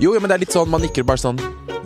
[0.00, 1.38] Jo, jo, men det er litt sånn man nikker bare sånn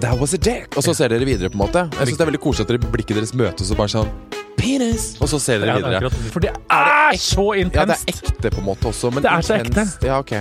[0.03, 0.75] That was a dick.
[0.79, 1.83] Og så ser dere videre, på en måte.
[1.99, 4.11] Jeg synes det er veldig koselig at dere blikket deres møtes og bare sånn
[4.59, 5.07] Penis!
[5.23, 6.01] Og så ser dere Ja, er videre.
[6.11, 7.75] akkurat- For det er så intenst.
[7.75, 9.85] Ja, det er ekte på en måte også, men Det er så ekte.
[10.07, 10.33] Ja, ok.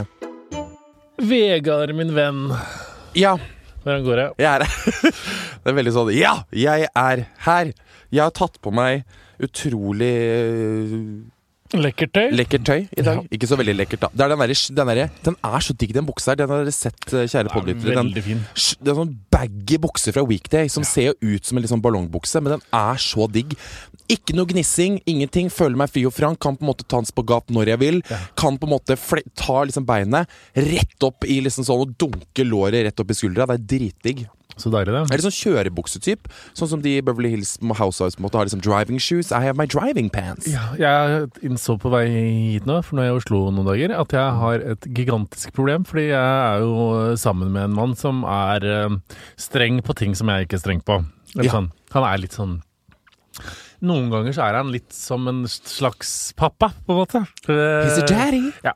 [1.23, 2.51] Vegard, min venn.
[3.15, 3.37] Ja,
[3.83, 4.27] Hvordan går det?
[4.39, 5.11] jeg er her.
[5.63, 7.73] Det er veldig sånn Ja, jeg er her.
[8.11, 9.03] Jeg har tatt på meg
[9.41, 10.13] utrolig
[11.73, 12.27] Lekkert tøy.
[12.37, 13.21] Lekkert tøy i dag.
[13.21, 13.23] Ja.
[13.33, 14.09] Ikke så veldig lekkert, da.
[14.13, 16.41] Det er den, der, den, der, den er så digg, den buksa her.
[16.43, 17.95] Den har dere sett, eh, kjære podlyttere.
[17.97, 21.83] Den, det er sånn baggy bukse fra Weekday som ser jo ut som en sånn
[21.83, 23.55] ballongbukse, men den er så digg.
[24.13, 25.49] Ikke noe gnissing, ingenting.
[25.53, 26.37] Føler meg fri og frank.
[26.43, 27.99] Kan på en måte ta en spagat når jeg vil.
[28.39, 28.99] Kan på en måte
[29.39, 33.49] ta liksom beinet rett opp i liksom sånn og dunke låret rett opp i skuldra.
[33.49, 34.25] Det er dritdigg.
[34.57, 35.01] Så deilig, det.
[35.11, 36.27] Er litt sånn kjørebuksetyp.
[36.53, 39.31] Sånn som de i Beverly Hills Housewives måtte ha liksom driving shoes.
[39.31, 40.47] I have my driving pants.
[40.51, 43.95] Ja, jeg innså på vei hit nå, for nå er jeg i Oslo noen dager,
[43.97, 45.87] at jeg har et gigantisk problem.
[45.89, 48.99] Fordi jeg er jo sammen med en mann som er eh,
[49.41, 51.01] streng på ting som jeg ikke er streng på.
[51.33, 51.57] Eller Ja.
[51.57, 51.71] sånn.
[51.97, 52.59] Han er litt sånn
[53.83, 57.21] Noen ganger så er han litt som en slags pappa, på en måte.
[57.49, 58.53] He's a daddy.
[58.63, 58.71] Ja.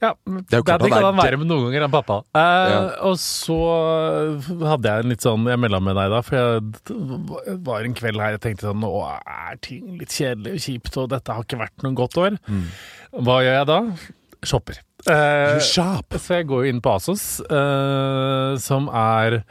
[0.00, 2.16] Ja Det er jo klart det kan han være med noen ganger, han pappa.
[2.34, 2.80] Eh, Ja.
[3.10, 3.56] Og så
[4.64, 8.20] hadde jeg en litt sånn Jeg melda med deg da, for jeg var en kveld
[8.22, 11.60] her jeg tenkte sånn Nå er ting litt kjedelig og kjipt, og dette har ikke
[11.60, 12.38] vært noe godt år.
[13.12, 13.80] Hva gjør jeg da?
[14.42, 14.78] Shopper.
[15.06, 15.60] Eh, Mm.
[15.60, 16.12] shop.
[16.20, 19.42] så jeg går jo inn på Asos, eh, som er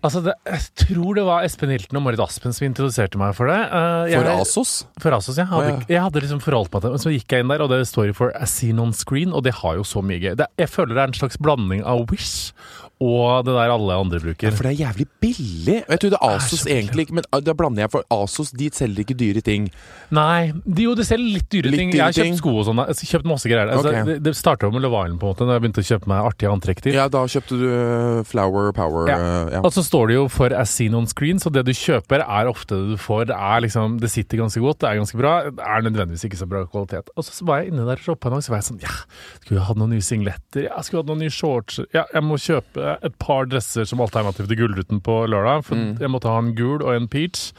[0.00, 3.50] Altså, det, jeg tror det var Espen Hilton og Marit Aspen som introduserte meg for
[3.52, 3.58] det.
[3.60, 4.72] Eh, jeg, For Asos?
[5.02, 5.44] For Asos, ja.
[5.50, 5.88] Hadde, oh, ja.
[5.92, 6.94] Jeg hadde liksom forholdt meg til det.
[6.96, 9.44] Men så gikk jeg inn der, og det står for As Seen On Screen, og
[9.44, 10.32] det har jo så mye gøy.
[10.40, 12.54] Det, jeg føler det er en slags blanding av Wish
[13.00, 14.52] og det der alle andre bruker.
[14.52, 15.76] For det er jævlig billig.
[15.88, 19.16] Jeg trodde Asos egentlig ikke Men ah, da blander jeg, for Asos de selger ikke
[19.16, 19.70] dyre ting.
[20.12, 21.92] Nei, de, jo, de selger litt dyre Litt ting.
[21.94, 22.34] dyre Jeg har ting.
[22.36, 22.82] kjøpt sko og sånn.
[23.10, 23.72] Kjøpt masse greier.
[23.72, 23.94] Altså.
[24.04, 26.28] Det, det starta med Love Island, på en måte, da jeg begynte å kjøpe meg
[26.28, 26.98] artige antrekk til.
[27.00, 29.08] Ja, da kjøpte du uh, Flower Power.
[29.08, 29.16] Ja.
[29.16, 29.62] uh, ja.
[29.64, 32.50] Og så står det jo for as seen on screen, så det du kjøper er
[32.52, 33.30] ofte det du får.
[33.32, 35.34] Det er liksom, det sitter ganske godt, det er ganske bra.
[35.48, 37.08] Det er nødvendigvis ikke så bra kvalitet.
[37.16, 38.84] Og så, så var jeg inne der og shoppa en dag, så var jeg sånn
[38.84, 38.92] Ja,
[39.40, 40.68] skulle jeg hatt noen nye singletter?
[40.68, 41.80] Ja, skulle jeg hatt noen nye shorts?
[41.96, 45.98] Ja, jeg må kjøpe et par dresser som alternativ til Gullruten på lørdag, for Mm.
[46.00, 47.52] jeg måtte ha en gul og en peach.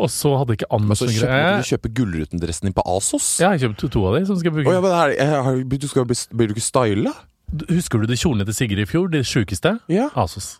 [0.00, 1.42] Og så hadde ikke Anders noen greie.
[1.52, 3.38] måtte du kjøpe Gullruten-dressen din på Asos?
[3.40, 4.66] Ja, jeg kjøpte to av de som skal bruke.
[4.66, 5.08] Oh, ja, men her,
[5.60, 7.12] jeg du skal bli, blir du ikke styla?
[7.68, 9.10] Husker du de kjolene til Sigrid i fjor?
[9.12, 9.78] De sjukeste?
[9.88, 10.08] Ja.
[10.16, 10.58] Asos.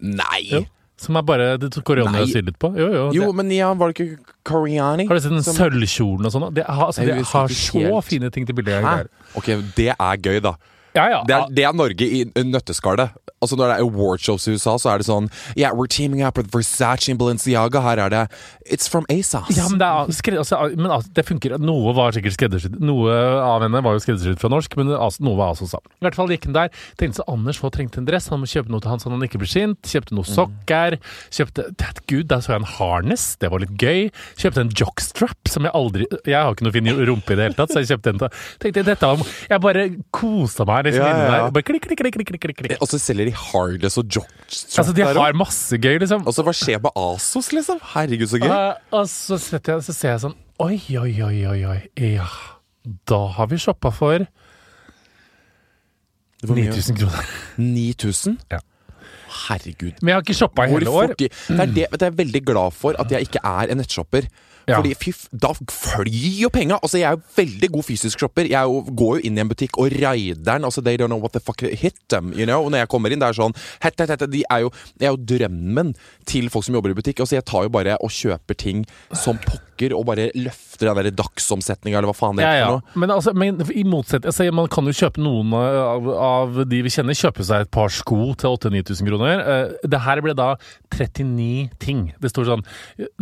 [0.00, 0.42] Nei!
[0.50, 0.64] Jo.
[0.98, 2.72] Som er bare det koreanere syr litt på.
[2.76, 3.02] Jo, jo.
[3.14, 5.06] Jo, men ja, var det ikke Koreani?
[5.06, 6.52] har du sett den som- sølvkjolen og sånn?
[6.54, 8.04] Det har, altså, det har så helt.
[8.04, 9.08] fine ting til bildet.
[9.36, 9.46] Ok,
[9.76, 10.54] det er gøy, da.
[10.96, 11.22] Ja, ja.
[11.26, 13.16] Det er, det er Norge i nøtteskallet.
[13.38, 16.38] Altså Når det er awardshows i USA, så er det sånn Yeah, we're teaming up
[16.40, 17.82] with Versace and Balenciaga.
[17.84, 18.22] Her er det
[18.66, 19.52] It's from ASOS.
[19.56, 21.54] Ja, men det, er, altså, men altså, det funker.
[21.62, 22.78] Noe var sikkert skreddersydd.
[22.84, 25.78] Noe av henne var jo skreddersydd fra norsk, men altså, noe var altså.
[25.78, 26.72] I hvert fall gikk han der.
[27.00, 28.28] Tenkte så Anders få trengte en dress.
[28.32, 29.80] Han må kjøpe noe til han sånn han ikke blir sint.
[29.88, 30.98] Kjøpte noe sokker.
[31.34, 33.30] Kjøpte That Gud, der så jeg en harness.
[33.40, 34.08] Det var litt gøy.
[34.40, 37.58] Kjøpte en jockstrap som jeg aldri Jeg har ikke noe fin rumpe i det hele
[37.58, 38.22] tatt, så jeg kjøpte en
[38.62, 39.84] Tenkte dette var Jeg bare
[40.14, 41.52] kosa meg liksom Ja, ja, ja, inne der.
[41.56, 42.74] Bare klikk, klikk, klikk, klikk, klikk, klikk.
[42.82, 46.26] Og så selger de Hardless og Jockstrap Altså, de har masse gøy, liksom.
[46.26, 47.80] Og så hva skjer med Asos, liksom?
[47.94, 48.48] Herregud, så gøy.
[48.52, 51.78] Uh, og så, jeg, så ser jeg sånn Oi, oi, oi, oi, oi.
[52.16, 52.26] Ja,
[53.06, 54.24] da har vi shoppa for
[56.38, 56.72] Det var mye.
[56.72, 57.30] 9000 kroner.
[57.62, 58.36] 9000?
[58.50, 58.58] Ja.
[59.28, 60.00] Herregud.
[60.00, 61.14] Men jeg har ikke shoppa i hele år.
[61.18, 63.78] det er det det er jeg er veldig glad for at jeg ikke er en
[63.82, 64.28] nettshopper.
[64.68, 64.78] Ja.
[64.80, 66.78] Fordi fyf, Da flyr jo penga!
[66.82, 68.48] Altså, jeg er jo veldig god fysisk shopper.
[68.50, 70.66] Jeg jo, går jo inn i en butikk og raider den.
[70.68, 72.32] Altså, they don't know what the fuck hit them.
[72.36, 72.64] You know?
[72.66, 75.08] Og når jeg kommer inn, det er sånn het, het, het, de er jo, Jeg
[75.08, 75.94] er jo drømmen
[76.28, 77.20] til folk som jobber i butikk.
[77.24, 78.84] Altså, jeg tar jo bare og kjøper ting
[79.16, 82.70] som pokker, og bare løfter den der dagsomsetninga, eller hva faen det Ja, er ja.
[82.74, 82.98] noe.
[82.98, 86.90] Men, altså, men i motsetning altså, Man kan jo kjøpe noen av, av de vi
[86.92, 89.42] kjenner, kjøpe seg et par sko til 8000-9000 kroner.
[89.44, 90.52] Eh, det her ble da
[90.92, 92.08] 39 ting.
[92.20, 92.64] Det står sånn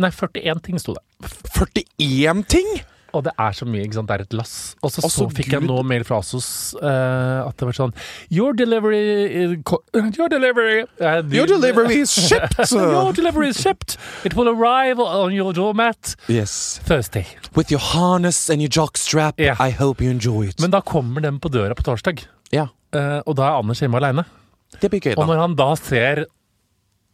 [0.01, 1.03] Nei, 41 ting sto det.
[1.23, 2.67] 41 ting!
[3.15, 4.09] Og det er så mye, ikke sant.
[4.09, 4.53] Det er et lass.
[4.83, 5.69] Og så, så fikk jeg Gud.
[5.71, 7.93] nå mail fra Asos uh, at det var sånn
[8.35, 9.55] Your delivery
[10.19, 12.59] Your delivery uh, Your delivery is shipped!
[12.75, 13.95] Your delivery is shipped.
[14.27, 16.81] It will arrive on your doormat yes.
[16.83, 17.25] Thursday.
[17.55, 19.55] With your harness and your jockstrap, yeah.
[19.57, 20.59] I hope you enjoy it.
[20.61, 23.97] Men da kommer den på døra på torsdag, ja, Uh, og da er Anders hjemme
[23.99, 24.23] aleine.
[24.79, 26.21] det blir gøy, Og når han da ser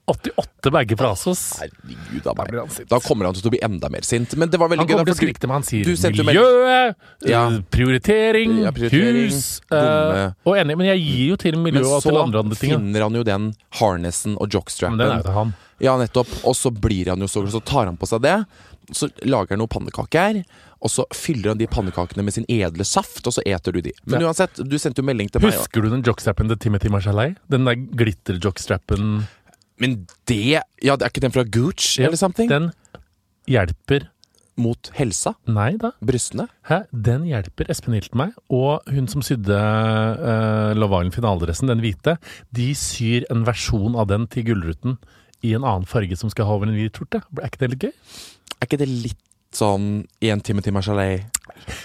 [0.05, 2.50] 88 bager fra Asos Herregud av meg.
[2.59, 2.88] han.
[2.91, 4.35] Da kommer han til å bli enda mer sint.
[4.35, 4.91] Men det var veldig Han gøy.
[4.97, 5.55] kommer da, til å skrike til meg.
[5.61, 6.94] Han sier du sendte jo miljø,
[7.25, 7.45] Ja.
[7.47, 12.01] eh, prioritering, Ja, prioritering, hus eh, Og enig, men jeg gir jo til miljøet og
[12.03, 12.71] til andre andre ting.
[12.73, 14.97] Så finner han jo den harnessen og jockstrappen.
[14.97, 15.07] Men jockstrappen.
[15.07, 15.53] den er jo til han.
[15.79, 16.35] Ja, nettopp.
[16.45, 18.45] Og så blir han jo så Så tar han på seg det.
[18.91, 20.44] Så lager han noen pannekaker.
[20.83, 23.94] Og så fyller han de pannekakene med sin edle saft, og så eter du de.
[24.06, 24.27] Men Ja.
[24.27, 25.53] uansett, du sendte jo melding til meg.
[25.53, 27.38] Husker du den jockstrappen til Timothy Marchalei?
[27.49, 29.23] Den der glitter-jockstrappen.
[29.81, 32.49] Men det Ja, det er ikke den fra Gooch eller something?
[32.51, 32.71] Den
[33.49, 34.09] hjelper
[34.53, 35.33] Mot helsa?
[35.49, 35.95] Nei da.
[36.05, 36.45] Brystene?
[36.69, 36.83] Hæ?
[36.93, 38.35] Den hjelper Espen Hilton meg.
[38.53, 42.19] Og hun som sydde uh, Love finaledressen, den hvite,
[42.53, 44.99] de syr en versjon av den til Gullruten
[45.43, 47.23] i en annen farge som skal ha over en hvit skjorte.
[47.42, 47.94] Er ikke det litt gøy?
[48.59, 49.21] Er ikke det litt
[49.53, 51.42] sånn en time til Marchalet?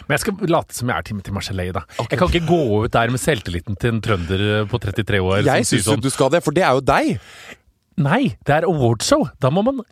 [0.07, 1.83] Men jeg skal late som jeg er Timothy Marcellet, da.
[2.05, 5.43] Jeg kan ikke gå ut der med selvtilliten til en trønder på 33 år.
[5.47, 7.19] Jeg syns sånn, du skal det, for det er jo deg!
[7.99, 9.27] Nei, det er awardshow.
[9.43, 9.83] Da må man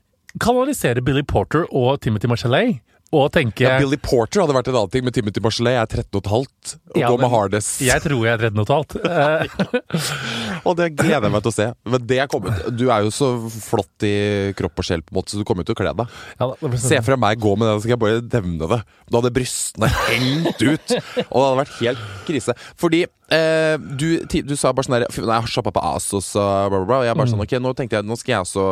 [0.43, 2.83] kanalisere Billy Porter og Timothy Marcellet
[3.15, 6.21] Og tenke Ja, Billy Porter hadde vært en annen ting, men Timothy Marchalet er 13
[6.21, 7.77] 15 og Ja, går med hardest.
[7.87, 8.97] Jeg tror jeg er 13 og et halvt.
[9.07, 11.67] Eh, Og det gleder jeg meg til å se.
[11.87, 12.65] Men det er kommet.
[12.75, 14.13] du er jo så flott i
[14.59, 16.17] kropp og sjel, på en måte, så du kommer jo til å kle deg.
[16.41, 18.81] ja, sånn- Se fra meg gå med den, så skal jeg bare nevne det.
[19.07, 20.97] Da hadde brystene hengt ut.
[21.31, 22.57] Og det hadde vært helt krise.
[22.77, 23.05] Fordi
[23.35, 26.79] eh, du, du sa bare sånn der Nei, Jeg har shoppa på Asos og bla,
[26.79, 27.01] bla, bla.
[27.01, 28.67] Og jeg bare sånn, ok, nå tenkte jeg nå skal jeg, også,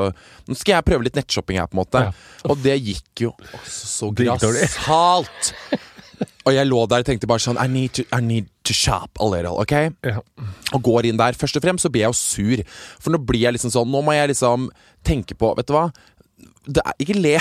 [0.50, 2.04] nå skal jeg prøve litt nettshopping her, på en måte.
[2.06, 2.44] Ja.
[2.50, 5.52] Og det gikk jo også så grassat.
[6.44, 9.18] Og jeg lå der og tenkte bare sånn I need to, I need to shop
[9.20, 9.74] a little, ok?
[10.04, 10.20] ja.
[10.76, 11.36] og går inn der.
[11.38, 12.62] Først og fremst så blir jeg jo sur.
[13.00, 14.68] For nå blir jeg liksom sånn Nå må jeg liksom
[15.06, 15.88] tenke på Vet du hva?
[16.64, 17.36] Det er, ikke le.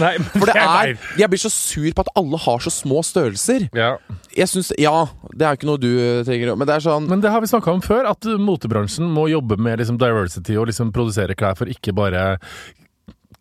[0.00, 0.94] Nei, For det er.
[1.20, 3.68] Jeg blir så sur på at alle har så små størrelser.
[3.76, 3.96] Ja.
[4.36, 5.06] Jeg synes, Ja,
[5.36, 5.90] det er ikke noe du
[6.24, 9.10] trenger å Men det er sånn Men det har vi snakka om før, at motebransjen
[9.12, 12.22] må jobbe med liksom diversity og liksom produsere klær for ikke bare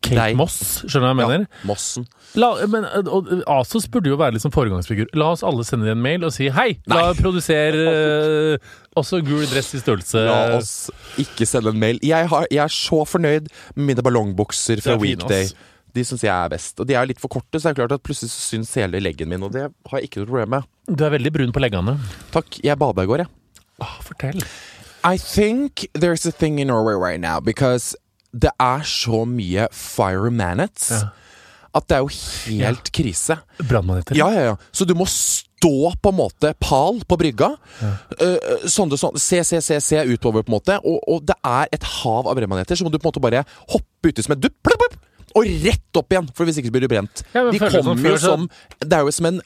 [0.01, 0.31] Kate Nei.
[0.33, 1.43] Moss, skjønner du hva jeg mener?
[1.45, 2.07] ja, Mossen.
[2.39, 5.11] La, men, og, Asos burde jo være liksom foregangsfigur.
[5.19, 7.83] La oss alle sende en mail og si hei, la produsere
[8.57, 10.73] uh, også gul dress i størrelse La oss
[11.21, 12.01] ikke sende en mail.
[12.05, 15.51] Jeg, har, jeg er så fornøyd med mine ballongbukser fra Weekday.
[15.51, 15.69] ass.
[15.93, 16.79] De syns jeg er best.
[16.79, 19.29] Og de er litt for korte, så det er klart at plutselig syns hele leggen
[19.31, 20.69] min, og det har jeg ikke noe problem med.
[20.91, 21.97] Du er veldig brun på leggene.
[22.33, 22.59] Takk.
[22.63, 23.31] Jeg bada i går, jeg.
[23.81, 24.43] Åh, fortell.
[25.03, 27.95] I think there's a thing in Norway right now because
[28.31, 31.09] det er så mye fire manets Ja.
[31.75, 32.11] at det er jo
[32.51, 33.39] helt krise.
[33.59, 34.15] Brannmaneter.
[34.15, 34.55] Ja, ja, ja.
[34.71, 37.49] Så du må stå på en måte pal på brygga.
[37.81, 40.77] Uh, sånn, sånn, se, se, se, se utover, på en måte.
[40.83, 43.43] Og, og det er et hav av brannmaneter, så må du på en måte bare
[43.73, 44.71] hoppe uti som et dupp,
[45.35, 47.23] og rett opp igjen, for hvis ikke så blir det brent.
[47.35, 48.47] Ja, De kommer jo som
[48.79, 49.41] Det er jo som en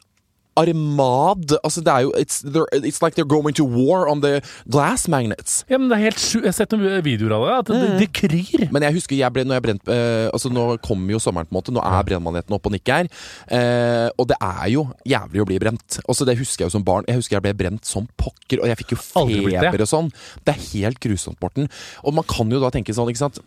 [0.56, 2.40] armad Altså, det er jo It's,
[2.88, 4.40] it's like they're going to war on the
[4.70, 5.64] glass magnets.
[5.68, 6.38] Ja, men det er helt sju...
[6.40, 7.56] Jeg har sett noen videoer av det.
[7.58, 8.66] At det, det kryr.
[8.72, 11.54] Men jeg husker jeg ble, når jeg brent eh, Altså Nå kommer jo sommeren, på
[11.54, 11.74] en måte.
[11.76, 13.10] Nå er brennmaneten oppe og nikker.
[13.52, 16.00] Eh, og det er jo jævlig å bli brent.
[16.06, 17.06] Også Det husker jeg jo som barn.
[17.10, 20.10] Jeg husker jeg ble brent som pokker, og jeg fikk jo feber og sånn.
[20.46, 21.68] Det er helt grusomt, Morten.
[22.06, 23.42] Og man kan jo da tenke sånn, ikke sant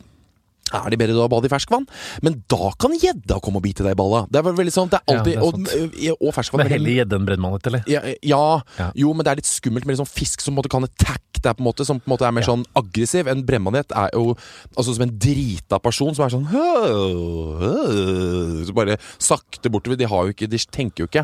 [0.74, 1.88] er det bedre da å bade i ferskvann?
[2.26, 4.26] Men da kan gjedda komme og bite deg i balla.
[4.30, 6.20] Det er veldig sånn, det er Ja, alltid det er og, sant.
[6.22, 7.84] og, ferskvann Det er heller gjedde enn brennmanet, eller?
[7.88, 8.44] ja, ja,
[8.80, 8.92] Ja.
[8.96, 11.56] jo, men det er litt skummelt med litt sånn fisk som måte kan attack deg,
[11.56, 13.28] på en måte, som på en måte er mer sånn aggressiv.
[13.32, 14.36] En brennmanet er jo
[14.76, 19.98] altså som en drita person som er sånn hø, hø, Så bare sakte bortover.
[20.00, 21.24] De har jo ikke, de tenker jo ikke.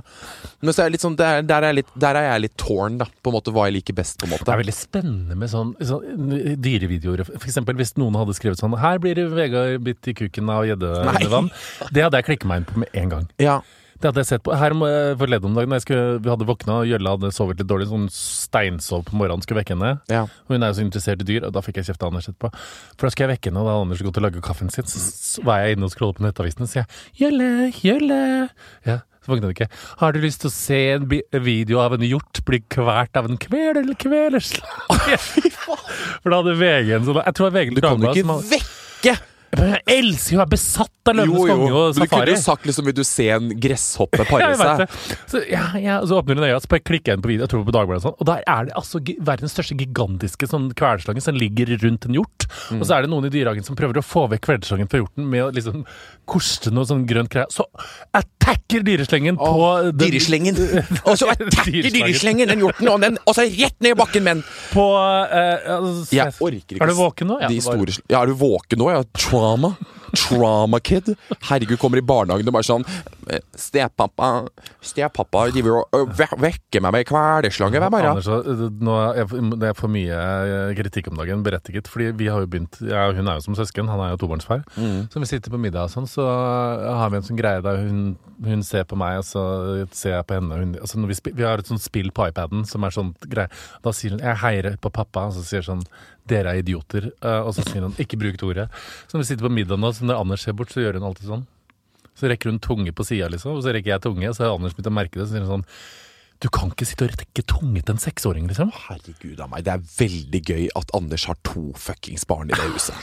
[0.64, 2.56] Men så er det litt sånn, der, der, er jeg litt, der er jeg litt
[2.62, 3.08] torn, da.
[3.24, 4.48] På en måte hva jeg liker best, på en måte.
[4.48, 6.32] Det er veldig spennende med sånn, sånn
[6.64, 7.26] dyrevideoer.
[7.28, 11.50] For eksempel hvis noen hadde skrevet sånn Her blir Vegard bitt i kuken av gjeddevann.
[11.92, 13.28] Det hadde jeg klikket meg inn på med en gang.
[13.42, 13.60] Ja.
[13.96, 14.74] Det hadde jeg sett på Her
[15.18, 17.88] forleden om dagen, da jeg skulle, vi hadde våkna, og Jølle hadde sovet litt dårlig,
[17.90, 19.96] sånn steinsov på morgenen, skulle vekke henne.
[20.12, 20.26] Ja.
[20.46, 22.28] Og hun er jo så interessert i dyr, og da fikk jeg kjeft av Anders
[22.30, 22.52] etterpå.
[23.00, 24.90] For da skal jeg vekke henne, og da hadde Anders gått og laga kaffen sin.
[24.92, 27.50] Så, var jeg inne og scrollet på nettavisen, og sier jeg Jølle,
[27.86, 28.22] Jølle.
[28.86, 29.72] Ja, så våkna hun ikke.
[30.04, 31.10] Har du lyst til å se en
[31.48, 35.06] video av en hjort bli kvert av en kvel eller kvelerslag?
[36.22, 38.75] For da hadde VG en sånn Jeg tror VG Du kan jo ikke vekke
[39.06, 39.18] Men
[39.76, 42.06] Jeg elsker jeg er besatt av Løvenes konge og safari.
[42.08, 44.96] du kunne jo sagt liksom Vil du se en gresshoppe pare seg?
[45.32, 47.66] Så, ja, ja, så åpner hun øya, så klikker jeg inn på video, jeg tror
[47.68, 51.38] på Dagbladet og sånn, og der er det altså verdens største gigantiske sånn kvelslange som
[51.38, 52.48] ligger rundt en hjort.
[52.72, 52.80] Mm.
[52.82, 55.30] Og så er det noen i dyrehagen som prøver å få vekk kvelslangen fra hjorten
[55.30, 55.86] med å liksom
[56.30, 57.46] koste noe sånn grønt greie.
[57.54, 57.66] Så
[58.18, 60.58] attacker dyreslengen på Åh, den- Dyreslengen.
[61.10, 64.40] Og så attacker dyreslengen den hjorten, og, den, og så rett ned i bakken med
[64.40, 64.44] den.
[64.74, 67.38] På eh, altså, Jeg orker ikke Er du våken nå?
[67.44, 68.90] Ja, de store, ja, er du våken nå?
[68.94, 69.04] Ja,
[69.46, 69.76] trauma.
[70.16, 71.10] Trauma kid.
[71.50, 72.84] Herregud, kommer i barnehagen og bare sånn
[73.34, 74.46] eh, Stepappa
[74.86, 78.22] Stepappa driver og ve- vekker meg med ei kvelerslange hver morgen.
[78.22, 78.30] Anders,
[78.86, 81.90] nå, jeg, det er for mye eh, kritikk om dagen, berettiget.
[81.92, 84.64] Fordi vi har jo begynt jeg, Hun er jo som søsken, han er jo tobarnsfar.
[84.78, 85.10] Mm.
[85.12, 88.02] Så vi sitter på middag og sånn, så har vi en sånn greie der hun,
[88.46, 89.44] hun ser på meg, og så
[89.92, 90.62] ser jeg på henne.
[90.62, 93.52] Hun, altså vi, vi har et sånt spill på iPaden som er sånn greie.
[93.84, 95.88] Da sier hun 'jeg heier på pappa', og så sier hun sånn
[96.26, 97.12] 'dere er idioter'.
[97.22, 98.70] Eh, og så sier hun 'ikke bruk det ordet'.
[99.08, 101.10] Så når vi sitter på middag nå, så når Anders ser bort, så gjør hun
[101.10, 101.46] alltid sånn.
[102.16, 104.56] Så rekker hun tunge på sida, liksom, og så rekker jeg tunge, og så har
[104.56, 105.28] Anders begynt å merke det.
[105.28, 105.70] Så sier hun sånn
[106.44, 108.70] Du kan ikke sitte og rekke tunge til en seksåring, liksom.
[108.70, 112.74] Herregud av meg, det er veldig gøy at Anders har to fuckings barn i det
[112.74, 112.96] huset.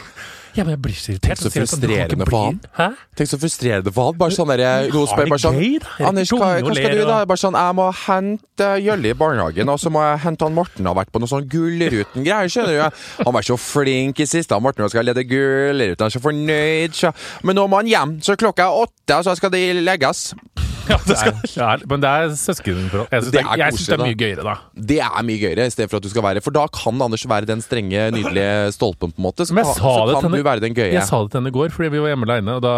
[0.55, 1.39] Ja, men jeg blir så irritert.
[1.39, 2.59] Tenk så frustrerende for han.
[2.77, 2.87] Hæ?
[3.17, 4.19] Tenk så frustrerende for han.
[4.21, 5.79] Bare sånn der, noen har spør bare sånn gøy,
[6.09, 9.79] Anders, hva, hva skal du og- Bare sånn, jeg må hente Jølle i barnehagen, og
[9.81, 10.85] så må jeg hente han Morten.
[10.87, 13.25] Har vært på noe sånn Gullruten-greier, skjønner du.
[13.25, 15.99] Han var så flink i siste, han Morten, skal lede Gullruten.
[16.05, 16.93] Han er så fornøyd.
[16.95, 17.13] Så.
[17.43, 20.35] Men nå må han hjem, så klokka er åtte, så skal de legges.
[20.93, 21.17] Ja, det
[21.63, 23.09] er, men det er søskenforhold.
[23.13, 24.55] Jeg syns Det det, er synes det er mye gøyere, da.
[24.93, 27.25] Det er mye gøyere, i stedet for at du skal være For da kan Anders
[27.29, 29.47] være den strenge, nydelige stolpen, på en måte.
[29.47, 30.93] Så, Men jeg kan- sa så det kan henne- du være den gøye.
[30.93, 32.75] Jeg sa det til henne i går, fordi vi var hjemme aleine, og da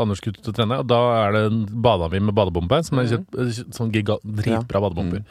[0.00, 0.78] Anders skulle ut og trene.
[0.80, 3.10] Og da er det bada vi med badebombe, som er Mm.
[3.26, 5.24] kjøpt, sånn giga, dritbra badebomber.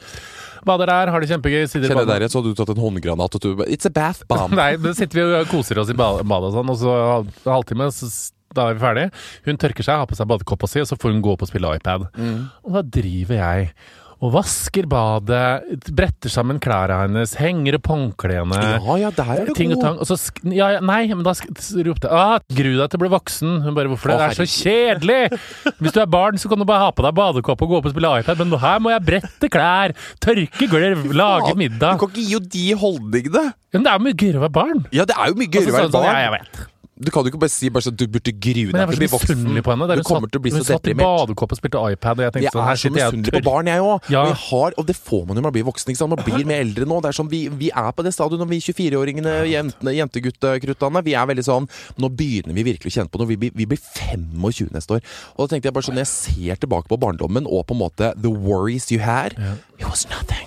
[0.66, 1.70] Bader der, har det kjempegøy.
[1.72, 4.52] Sitter Kjenner dere, så hadde du tatt en håndgranat og du It's a bath bomb.
[4.60, 7.88] Nei, da sitter vi og koser oss i ba- badet og sånn, og så halvtime,
[7.96, 9.12] så da er vi ferdige.
[9.46, 11.52] Hun tørker seg, har på seg badekåpa si, og så får hun gå opp og
[11.52, 12.10] spille iPad.
[12.18, 12.46] Mm.
[12.66, 13.74] Og da driver jeg
[14.20, 15.62] og vasker badet,
[15.96, 18.58] bretter sammen klærne hennes, henger opp håndklærne.
[18.84, 19.84] Ja, ja, der er du Ting og god.
[19.86, 20.00] tang.
[20.04, 21.48] Og så sk ja, ja, nei, men da sk
[21.88, 23.54] ropte jeg ah, 'Gru deg til å bli voksen'.
[23.64, 24.18] Hun bare 'Hvorfor det?
[24.18, 25.40] Å, Det er så kjedelig!'
[25.80, 27.88] Hvis du er barn, så kan du bare ha på deg badekåpe og gå opp
[27.88, 31.96] og spille iPad, men her må jeg brette klær, tørke gulv, lage middag.
[31.96, 33.46] Du kan ikke gi jo de holdningene.
[33.72, 34.84] Men det er jo mye gøyere å være barn.
[34.92, 35.92] Ja, det er jo mye Og gøyere å være barn.
[35.96, 36.12] sånn, barn.
[36.12, 36.68] ja, jeg vet.
[37.00, 38.98] Du kan jo ikke bare si bare sånn du burde grue Men jeg deg til
[38.98, 39.38] å bli var så voksen.
[39.40, 39.86] misunnelig på henne.
[39.88, 41.08] Du hun kommer til å bli hun så satt i deprimert.
[41.08, 43.14] badekåpe og spilte iPad, og jeg tenkte Jeg sånn er her så sitter jeg og
[43.16, 44.10] misunnelig på barn, jeg òg.
[44.12, 44.24] Ja.
[44.28, 45.94] Og, og det får man jo når man blir voksen.
[45.94, 46.14] Ikke sant?
[46.16, 47.00] Man blir mer eldre nå.
[47.00, 51.04] Det er sånn, vi, vi er på det stadiet når vi 24-åringene, jentene, jenteguttekruttene.
[51.08, 53.32] Vi er veldig sånn Nå begynner vi virkelig å kjenne på noe.
[53.32, 55.04] Vi, vi blir 25 neste år.
[55.38, 57.84] Og da tenkte jeg bare sånn, når jeg ser tilbake på barndommen og på en
[57.86, 59.40] måte the worries you had,
[59.80, 60.39] it was nothing.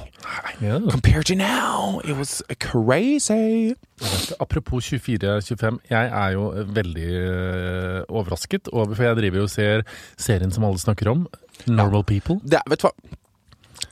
[0.63, 0.79] Ja.
[0.91, 3.75] Compared to now, it was crazy.
[4.41, 9.83] Apropos 24-25, jeg er jo veldig øh, overrasket over For jeg driver jo og ser
[10.19, 11.27] serien som alle snakker om,
[11.67, 12.41] Normal People.
[12.45, 12.95] Det, vet du hva?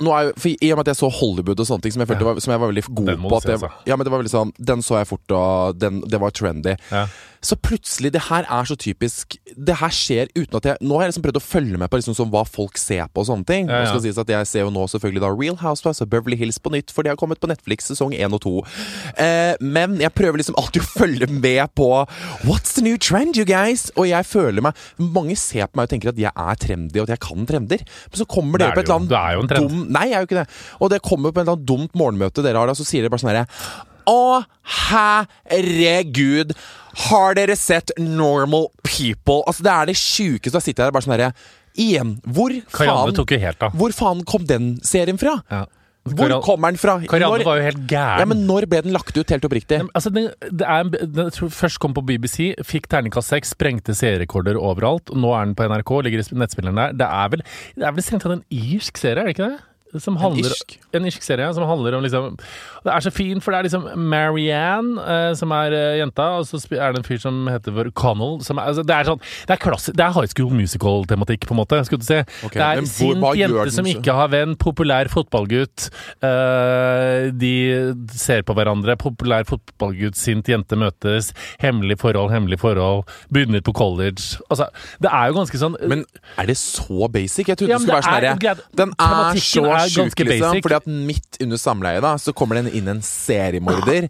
[0.00, 2.24] Er for I og med at jeg så Hollywood og sånne ting, som jeg, følte
[2.24, 2.30] Ja.
[2.32, 3.70] var, som jeg var veldig god på se, jeg, altså.
[3.90, 6.76] Ja, men det var veldig sånn Den så jeg fort, og den, det var trendy.
[6.92, 7.02] Ja.
[7.40, 11.06] Så plutselig, det her er så typisk Det her skjer uten at jeg Nå har
[11.06, 13.48] jeg liksom prøvd å følge med på liksom sånn hva folk ser på og sånne
[13.48, 13.70] ting.
[13.70, 13.88] Ja, ja.
[13.88, 16.72] Skal sies at Jeg ser jo nå selvfølgelig da Real Housewives og Beverly Hills på
[16.74, 18.52] nytt, for de har kommet på Netflix sesong 1 og 2.
[19.24, 21.88] Eh, men jeg prøver liksom alltid å følge med på
[22.44, 23.88] What's the new trend, you guys?
[23.96, 27.08] Og jeg føler meg Mange ser på meg og tenker at jeg er trendy, og
[27.08, 27.84] at jeg kan trender.
[28.10, 30.30] Men så kommer dere er på et eller er annet dum Nei, jeg er jo
[30.30, 30.48] ikke det.
[30.80, 33.12] Og det kommer på et eller annet dumt morgenmøte dere har, da, så sier dere
[33.14, 34.42] bare sånn herre Å,
[35.50, 36.54] herregud!
[37.10, 39.42] Har dere sett Normal People?
[39.46, 40.56] Altså, det er det sjukeste.
[40.56, 41.32] Da sitter jeg der bare sånn herre
[41.80, 43.60] Igjen, hvor faen tok jo helt.
[43.78, 45.36] Hvor faen kom den serien fra?
[45.52, 45.60] Ja.
[46.10, 46.96] Hvor kommer den fra?
[47.06, 48.18] Karianne Når- var jo helt gæren.
[48.18, 49.78] ja, men når ble den lagt ut, helt oppriktig?
[49.94, 53.52] Altså, det, det er, en- den, jeg tror først kom på BBC, fikk terningkast seks,
[53.54, 55.14] sprengte seerrekorder overalt.
[55.14, 56.92] Nå er den på NRK, ligger i nettspilleren der.
[56.98, 57.42] Det er vel,
[57.76, 59.60] det er vel strengt tatt en irsk serie, er det ikke det?
[59.98, 60.76] Som handler, irsk?
[60.94, 62.36] En irsk serie som handler om liksom
[62.84, 66.46] Det er så fint, for det er liksom Marianne eh, som er eh, jenta, og
[66.46, 68.38] så er det en fyr som heter Connell.
[68.46, 71.56] Som er, altså, det er sånn Det er klassi- Det er high school musical-tematikk, på
[71.56, 71.80] en måte.
[71.88, 72.20] Skulle du si.
[72.46, 75.90] Okay, det er sint jente som ikke har venn, populær fotballgutt.
[76.22, 77.52] eh, de
[78.14, 78.96] ser på hverandre.
[79.00, 81.32] Populær fotballgutt, sint jente møtes.
[81.62, 83.04] Hemmelig forhold, hemmelig forhold.
[83.32, 84.38] Begynner på college.
[84.50, 84.68] Altså,
[85.02, 86.04] det er jo ganske sånn Men
[86.38, 87.48] er det så basic?
[87.50, 88.64] Jeg trodde Ja, det skulle være sånn er- herre.
[88.76, 90.50] Den er så er sjuk, ganske liksom.
[90.52, 90.64] basic.
[90.66, 94.08] Fordi at midt under samleie da Så kommer det inn en seriemorder,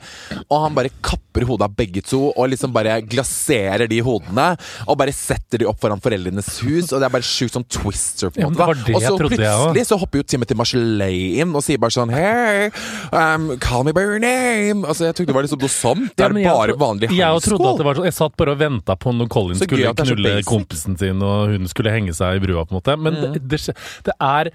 [0.51, 4.49] og han bare kapper hodet av begge to og liksom bare glaserer de hodene.
[4.89, 8.31] Og bare setter de opp foran foreldrenes hus, og det er bare sjukt sånn twister.
[8.31, 11.41] på en Ja, måte det Og så jeg jeg plutselig så hopper jo Timothy Marcelay
[11.41, 12.71] inn og sier bare sånn Hey,
[13.13, 14.83] um, call me by your name.
[14.87, 16.11] Altså Jeg trodde det var liksom noe sånt.
[16.17, 18.17] Det er ja, jeg bare vanlig Jeg high også trodde at det var sånn Jeg
[18.19, 21.93] satt bare og venta på når Colin Så skulle knulle kompisen sin, og hun skulle
[21.95, 22.97] henge seg i brua, på en måte.
[22.99, 23.33] Men Mm.
[23.35, 23.59] det, det,
[24.07, 24.49] det er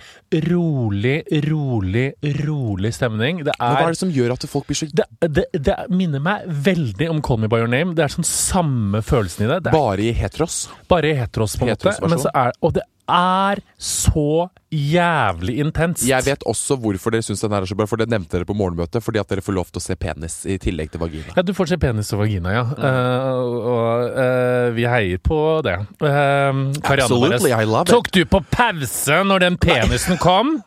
[0.48, 1.05] rolig,
[1.48, 2.08] rolig,
[2.46, 3.44] rolig stemning.
[3.46, 6.24] Det er, hva er det som gjør at folk blir så det, det, det minner
[6.24, 7.96] meg veldig om Call Me By Your Name.
[7.98, 9.62] Det er sånn samme følelsen i det.
[9.68, 10.66] Det er Bare i heteros?
[10.90, 11.96] bare i heteros, på en måte.
[12.06, 16.04] Men så er, og det er så jævlig intenst.
[16.08, 18.56] Jeg vet også hvorfor dere syns den er så bra, for det nevnte dere på
[18.58, 19.04] morgenmøtet.
[19.06, 21.36] Fordi at dere får lov til å se penis i tillegg til vagina.
[21.38, 22.64] Ja, du får se penis og vagina, ja.
[22.66, 22.86] Mm.
[22.86, 25.78] Uh, og uh, vi heier på det.
[26.02, 27.94] Uh, Absolutely, I love it.
[27.94, 30.58] Tok du på pause når den penisen kom?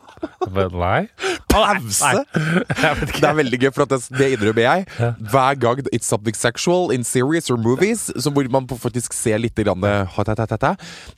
[0.49, 1.09] Vel, nei.
[1.49, 2.23] Pause?
[3.19, 4.85] Det er veldig gøy, for det, det innrømmer jeg.
[5.31, 9.57] Hver gang it's something sexual in series or movies, så hvor man faktisk ser litt
[9.59, 9.83] grann,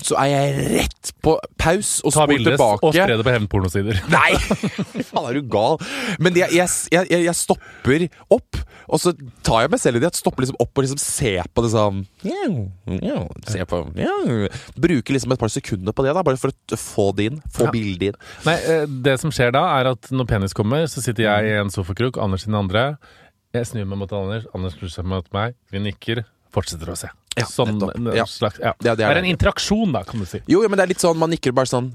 [0.01, 2.87] så er jeg rett på pause og spor tilbake.
[2.87, 3.99] og spre det på hevnpornosider.
[4.15, 4.31] Nei!
[5.11, 5.77] Faen, er du gal?
[6.21, 9.13] Men jeg, jeg, jeg, jeg stopper opp, og så
[9.45, 10.09] tar jeg meg selv i det.
[10.11, 13.21] Jeg stopper liksom opp og liksom ser på det sånn ja,
[13.55, 13.83] ja, på.
[14.81, 17.39] Bruker liksom et par sekunder på det, da bare for å få det inn.
[17.53, 17.71] Få Ja.
[17.75, 18.17] bildet inn.
[18.47, 21.57] Nei, eh, det som skjer da, er at når penis kommer, så sitter jeg i
[21.59, 22.85] en sofakrok, Anders i den andre.
[23.55, 25.57] Jeg snur meg mot Anders, Anders snur seg mot meg.
[25.73, 27.09] Vi nikker, fortsetter å se.
[27.39, 28.15] Ja, sånn nettopp.
[28.15, 28.25] Ja.
[28.27, 28.73] slags ja.
[28.79, 30.41] Det det, er en interaksjon, da, kan du si.
[30.51, 31.93] Jo, jo, men det er litt sånn, man nikker bare sånn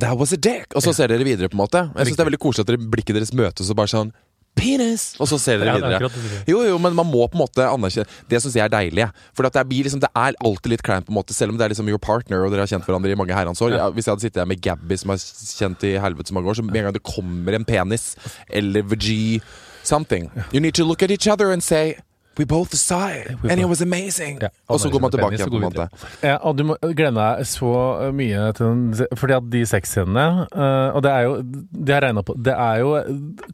[0.00, 0.70] That was a dick!
[0.78, 1.80] Og så ser dere videre, på en måte.
[1.98, 4.12] Jeg syns det er veldig koselig at dere, blikket deres møtes og bare sånn
[4.58, 5.14] Penis!
[5.22, 6.42] Og så ser dere er videre.
[6.50, 9.06] Jo, jo, men man må på en måte anerkjenne Det syns jeg er deilig.
[9.36, 11.68] For det, blir liksom, det er alltid litt kleint, på en måte selv om det
[11.68, 13.76] er liksom your partner, og dere har kjent hverandre i mange herrens år.
[13.78, 16.52] Ja, hvis jeg hadde sittet her med Gabby, som har kjent i helvete så mange
[16.52, 18.12] år, så med en gang det kommer en penis,
[18.48, 19.40] eller VG,
[19.82, 21.96] something You need to look at each other and say
[22.38, 24.38] We both saw it, and it was amazing.
[24.40, 25.86] Ja, og så går man tilbake igjen, på en måte.
[26.22, 27.72] Ja, og du må glede deg så
[28.14, 32.22] mye til den Fordi at de sexscenene uh, Og det er jo Det har regna
[32.24, 32.94] på Det er jo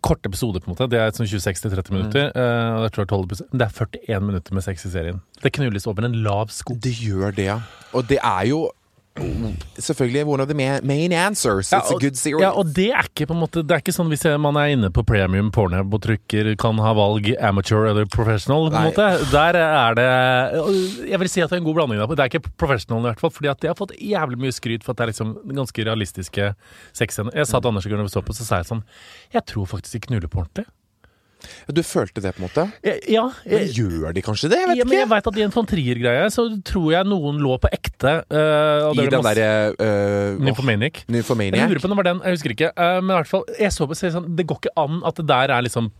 [0.04, 0.90] korte episoder, på en måte.
[0.92, 2.28] Det er sånn 26-30 minutter.
[2.30, 2.36] Mm.
[2.36, 3.50] Uh, jeg tror det er 12 episoder.
[3.56, 5.20] Det er 41 minutter med sex i serien.
[5.42, 6.76] Det knulles over en lav sko.
[6.76, 7.60] Det gjør det, ja.
[7.96, 8.66] Og det er jo
[9.78, 11.72] selvfølgelig one of the main answers.
[11.72, 12.42] It's a og, good series.
[12.42, 14.74] ja, og det er ikke på en måte Det er ikke sånn hvis man er
[14.74, 18.70] inne på premium Pornhub og trykker kan ha valg amateur eller professional.
[18.70, 20.08] på en måte Der er det
[21.10, 22.02] Jeg vil si at det er en god blanding.
[22.06, 24.84] Det er ikke professional i hvert fall, fordi at de har fått jævlig mye skryt
[24.84, 26.54] for at det er liksom ganske realistiske
[26.96, 27.34] sexscener.
[27.36, 28.84] Jeg sa til Anders og Gunnar vi så på, så sa jeg sånn
[29.34, 30.66] Jeg tror faktisk de knuller på ordentlig.
[31.70, 32.64] Du følte det, på en måte?
[32.82, 32.94] Ja.
[33.16, 34.58] Ja, Men eh, gjør de kanskje det?
[34.62, 35.14] Jeg vet ja, men jeg ikke.
[35.14, 38.14] vet at i en sånn triergreie så tror jeg noen lå på ekte.
[38.32, 41.02] Uh, I er den derre uh, Nymphomaniac.
[41.06, 42.70] Jeg lurer på om det var den, jeg husker ikke.
[42.76, 45.20] Uh, men i hvert fall, jeg så på så sånn, det går ikke an at
[45.20, 45.90] det der er liksom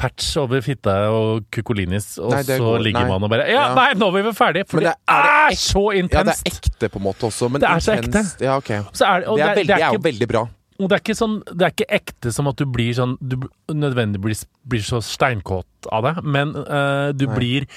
[0.00, 3.10] patch over fitte og kukolinis, og Nei, så går- ligger nei.
[3.12, 3.74] man og bare Ja, Ja.
[3.76, 4.38] nei, nå er vi ferdige!
[4.42, 4.68] ferdig!
[4.70, 7.60] For det, det- er er, så Ja, det er ekte på en måte også, men
[7.60, 8.22] Det er så ekte.
[8.40, 8.80] Ja, okay.
[8.92, 10.48] Så er det, Det er, det, veldig, er er jo ikke, veldig bra.
[10.82, 13.38] Og det er ikke sånn Det er ikke ekte som at du blir sånn Du
[13.72, 17.36] nødvendigvis blir så steinkåt av det, men uh, du Nei.
[17.36, 17.68] blir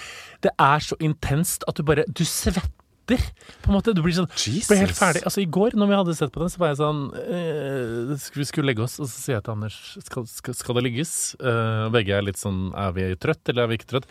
[0.46, 2.74] Det er så intenst at du bare Du svetter!
[3.06, 4.72] På en måte, Du blir sånn Jesus.
[4.72, 5.22] Blir helt ferdig.
[5.30, 8.48] Altså I går når vi hadde sett på den, så var jeg sånn eh, Vi
[8.50, 11.16] skulle legge oss, og så sier jeg til Anders Skal, skal, skal det ligges?
[11.38, 14.10] Uh, begge er litt sånn Er vi trøtt, eller er vi ikke trøtt?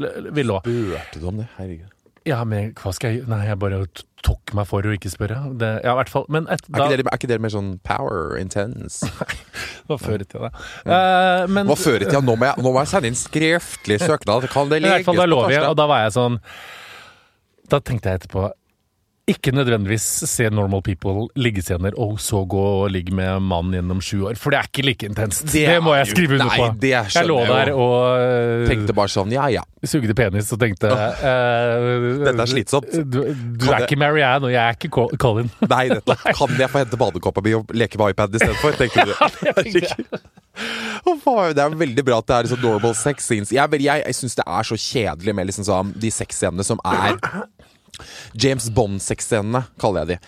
[0.00, 0.60] Vi lå.
[0.64, 1.50] Spurte du om det?
[1.58, 1.96] Herregud.
[2.28, 3.84] Ja, men hva skal jeg Nei, jeg bare
[4.26, 5.38] tok meg for å ikke spørre.
[5.60, 6.26] Det, ja, i hvert fall.
[6.32, 9.08] Men et, Er ikke, dere, er ikke dere mer sånn power intense?
[9.84, 10.66] det var før i tida, da.
[10.84, 12.22] Eh, men, Hva før i tida?
[12.24, 14.48] Nå må jeg, nå må jeg sende inn skriftlig søknad.
[14.52, 15.68] Kan det legges fall, da på torsdag?
[15.72, 16.40] og da var jeg sånn
[17.70, 18.48] Da tenkte jeg etterpå
[19.32, 24.24] ikke nødvendigvis se Normal People liggescener og så gå og ligge med mannen gjennom sju
[24.30, 25.44] år, for det er ikke like intenst.
[25.52, 26.68] Det, Det må jeg skrive under nei, på.
[26.82, 29.62] det jeg lå der og øh, Tenkte bare sånn, ja ja.
[29.86, 32.90] sugde penis og tenkte uh, Dette er slitsomt.
[33.06, 35.50] Du, du er det- ikke Marianne, og jeg er ikke Colin.
[35.72, 38.76] Nei, dette, kan jeg få hente badekåpa mi og leke med iPad istedenfor?
[38.80, 39.54] Tenker du det?
[39.62, 40.20] tenkte
[41.06, 43.52] Å, faen, Det er veldig bra at det er så normal sex scenes.
[43.54, 47.16] Jeg, jeg, jeg syns det er så kjedelig med liksom sånn, de sexscenene som er
[48.34, 50.18] James Bond-sexscenene, kaller jeg de.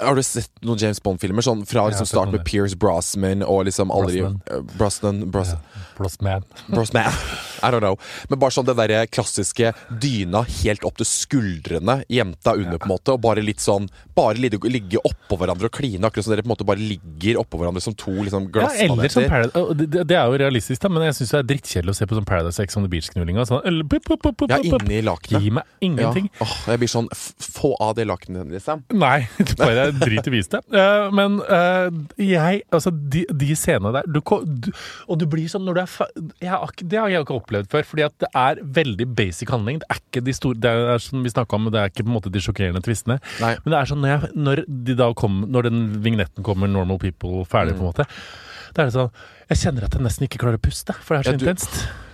[0.00, 1.42] Har du sett noen James Bond-filmer?
[1.44, 4.70] Sånn Fra liksom ja, start med Pierce Brosnan og liksom aldri Brosnan.
[4.78, 5.54] Brosman Brosnan, Bros,
[5.96, 6.44] Brosman.
[6.68, 7.12] Brosnan.
[7.62, 7.96] I don't know.
[8.30, 12.92] Men bare sånn det derre klassiske dyna helt opp til skuldrene, jenta under, på en
[12.92, 16.42] måte, og bare litt sånn Bare ligge, ligge oppå hverandre og kline, akkurat som dere
[16.42, 19.50] på en måte bare ligger oppå hverandre som to liksom Ja, sånn glassmaneter.
[19.54, 22.08] Ja, det, det er jo realistisk, da, men jeg syns det er drittkjedelig å se
[22.10, 23.46] på sånn Paradise X on the Beach-knullinga.
[23.48, 25.42] Sånn, Ja, inni lakenet.
[25.42, 25.78] Gi meg Ja.
[25.88, 26.30] ingenting.
[26.42, 27.08] Åh, jeg blir sånn
[27.58, 28.82] Få av det lakenet, liksom.
[28.94, 30.60] Nei, bare drit i vis det.
[30.72, 31.88] Eh, men eh,
[32.22, 34.20] jeg Altså, de, de scenene der du,
[35.08, 38.06] Og du blir sånn når du er jeg Det har jeg ikke opplevd før, fordi
[38.06, 39.80] at det er veldig basic handling.
[39.82, 42.16] Det er ikke de store Det er som vi om, det er ikke på en
[42.18, 43.18] måte de sjokkerende tvistene.
[43.42, 43.54] Nei.
[43.64, 47.44] Men det er sånn når, jeg, når de kom, Når den vignetten kommer, Normal People,
[47.48, 48.08] ferdig, på en måte,
[48.74, 49.10] da er det sånn
[49.48, 51.80] Jeg kjenner at jeg nesten ikke klarer å puste, for det er så Ja, intenst.
[51.82, 52.07] Du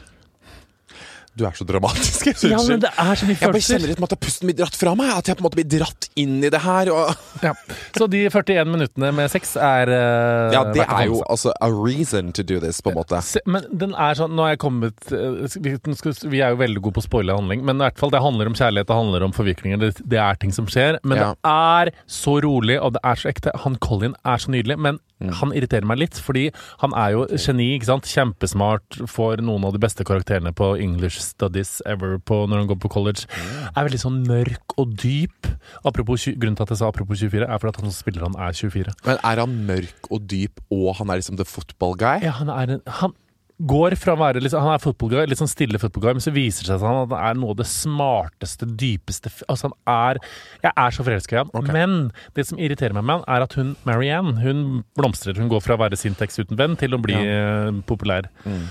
[1.43, 2.29] er så dramatisk.
[2.31, 4.95] Jeg Ja, men det er så mye Jeg bare kjenner at pusten blir dratt fra
[4.95, 5.11] meg.
[5.19, 6.91] At jeg på en måte blir dratt inn i det her.
[6.95, 7.11] Og...
[7.43, 7.55] Ja.
[7.97, 12.31] Så de 41 minuttene med sex er uh, Ja, det er jo altså a reason
[12.33, 13.19] to do this, på en måte.
[13.27, 16.83] Se, men den er sånn Nå er jeg kommet eh, vi, vi er jo veldig
[16.85, 19.27] gode på å spoile handling, men i hvert fall det handler om kjærlighet, det handler
[19.27, 21.01] om forviklinger, det, det er ting som skjer.
[21.05, 21.33] Men Ja.
[21.35, 23.55] det er så rolig, og det er så ekte.
[23.65, 25.31] Han Colin er så nydelig, men Mm.
[25.39, 26.49] han irriterer meg litt, fordi
[26.83, 28.09] han er jo geni, ikke sant.
[28.11, 32.81] Kjempesmart, får noen av de beste karakterene på English studies ever på, når han går
[32.85, 33.27] på college.
[33.33, 33.57] Mm.
[33.73, 35.51] Er veldig sånn mørk og dyp.
[35.85, 38.39] Apropos, grunnen til at jeg sa apropos 24, er fordi at han som spiller han
[38.39, 38.95] er 24.
[39.09, 42.21] Men er han mørk og dyp, og han er liksom the football guy?
[42.25, 43.15] Ja, han er en Han
[43.63, 46.67] går fra å være sånn- Han er footballguy, litt sånn stille footballguy, men så viser
[46.67, 50.19] det seg at han er noe av det smarteste, dypeste Altså, han er
[50.63, 51.51] Jeg er så forelska i han.
[51.55, 51.73] Okay.
[51.73, 55.37] Men det som irriterer meg med han, er at hun Marianne, hun blomstrer.
[55.37, 58.27] Hun går fra å være Sintex uten venn til å bli eh, populær.
[58.45, 58.67] Mm.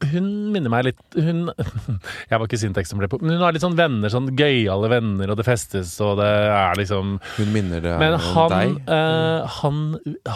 [0.00, 1.42] Hun minner meg litt Hun
[2.30, 4.88] Jeg var ikke Sintex som ble på, men hun har litt sånn venner, sånn gøyale
[4.88, 8.78] venner, og det festes, og det er liksom Hun minner det men om han, deg?
[8.96, 9.82] eh, han,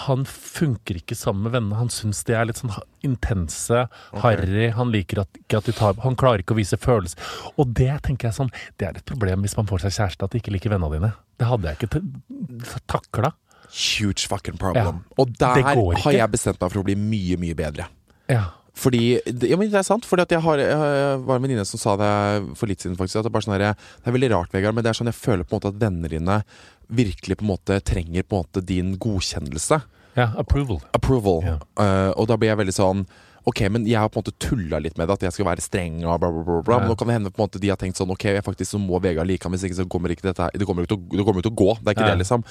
[0.04, 1.78] han funker ikke sammen med vennene.
[1.80, 2.74] Han syns de er litt sånn
[3.04, 3.84] intense,
[4.22, 4.68] harry.
[4.76, 7.20] Han liker at, ikke at de tar Han klarer ikke å vise følelser.
[7.56, 10.34] Og det tenker jeg sånn Det er et problem hvis man får seg kjæreste, at
[10.34, 11.10] de ikke liker vennene dine.
[11.40, 12.04] Det hadde jeg ikke
[12.90, 13.32] takla.
[13.74, 15.00] Huge fucking problem.
[15.02, 15.16] Ja.
[15.24, 17.88] Og der har jeg bestemt meg for å bli mye, mye bedre.
[18.30, 18.44] Ja.
[18.74, 21.78] Fordi, ja, men det er sant, fordi at jeg, har, jeg var en venninne som
[21.78, 22.08] sa det
[22.58, 23.66] for litt siden faktisk, at det er bare sånn her,
[24.02, 25.78] det er veldig rart, Vegard, men det er sånn jeg føler på en måte at
[25.84, 26.40] vennene dine
[26.90, 29.78] virkelig på en måte trenger på en måte din godkjennelse.
[30.18, 30.82] ja approval.
[30.92, 31.40] Approval.
[31.46, 31.54] Ja.
[31.78, 33.06] Uh, og da blir jeg veldig sånn
[33.44, 35.60] Ok, men jeg har på en måte tulla litt med det, at jeg skal være
[35.60, 36.62] streng og bla, bla, bla.
[36.64, 36.78] bla.
[36.80, 38.70] Men nå kan det hende på en måte de har tenkt sånn Ok, jeg faktisk
[38.72, 40.96] så må Vegard like ham, hvis ikke så kommer ikke dette her det kommer jo
[40.96, 41.74] til å gå.
[41.82, 42.14] Det er ikke Ja.
[42.14, 42.44] det, liksom.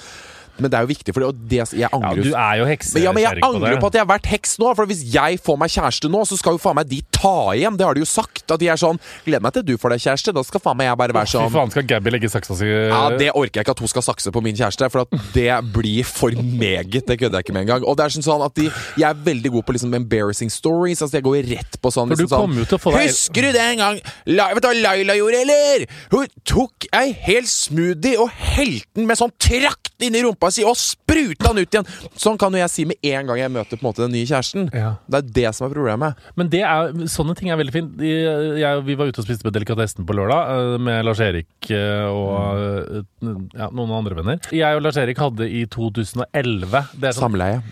[0.58, 2.66] Men det er jo viktig, for det, og det, jeg Ja, angrer du er jo
[2.68, 2.92] heks.
[2.94, 4.70] men, ja, men jeg angrer på på at jeg har vært heks nå.
[4.78, 7.76] For hvis jeg får meg kjæreste nå, så skal jo faen meg de ta igjen.
[7.76, 8.44] Det har de jo sagt.
[8.50, 10.34] At de er sånn Gleder meg til du får deg kjæreste.
[10.36, 12.68] Da skal faen meg jeg bare være Fy sånn faen, skal Gabby legge saksa si
[12.70, 15.50] ja, Det orker jeg ikke at hun skal sakse på min kjæreste, for at det
[15.74, 17.02] blir for meget.
[17.04, 17.84] Det kødder jeg ikke med engang.
[17.84, 21.02] Og det er sånn sånn at de, Jeg er veldig god på liksom embarrassing stories.
[21.02, 23.48] Altså Jeg går rett på sånn, liksom sånn kommer jo til å få deg Husker
[23.48, 25.86] du det en gang La, Vet du hva Laila gjorde, eller?
[26.14, 30.64] Hun tok ei hel smoothie og helte den med sånn trakt inni i rumpa si
[30.66, 31.88] og spruta den ut igjen!
[32.20, 34.26] Sånn kan jo jeg si med en gang jeg møter på en måte den nye
[34.28, 34.68] kjæresten.
[34.74, 34.94] Ja.
[35.08, 36.20] Det er det som er problemet.
[36.38, 38.04] Men det er, sånne ting er veldig fint.
[38.04, 42.94] Jeg, vi var ute og spiste på Delikatessen på lørdag eh, med Lars-Erik eh, og
[42.94, 44.50] eh, ja, noen andre venner.
[44.54, 47.62] Jeg og Lars-Erik hadde i 2011 det er sånn, Samleie.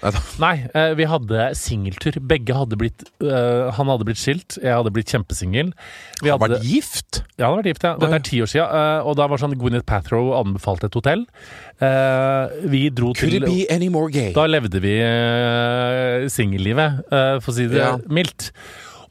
[0.42, 0.54] Nei,
[0.98, 2.16] vi hadde singeltur.
[2.24, 5.72] Begge hadde blitt eh, Han hadde blitt skilt, jeg hadde blitt kjempesingel.
[6.22, 7.22] Vi Har hadde- vært gift?
[7.36, 7.94] Ja, han hadde vært gift, ja.
[8.00, 9.06] Dette er ti år siden.
[9.08, 11.26] og da var sånn Gwyneth Pathrow anbefalte et hotell.
[11.82, 14.30] Eh, vi dro Could til it be any more gay?
[14.36, 17.96] Da levde vi uh, singellivet, eh, for å si det Ja.
[18.08, 18.52] mildt.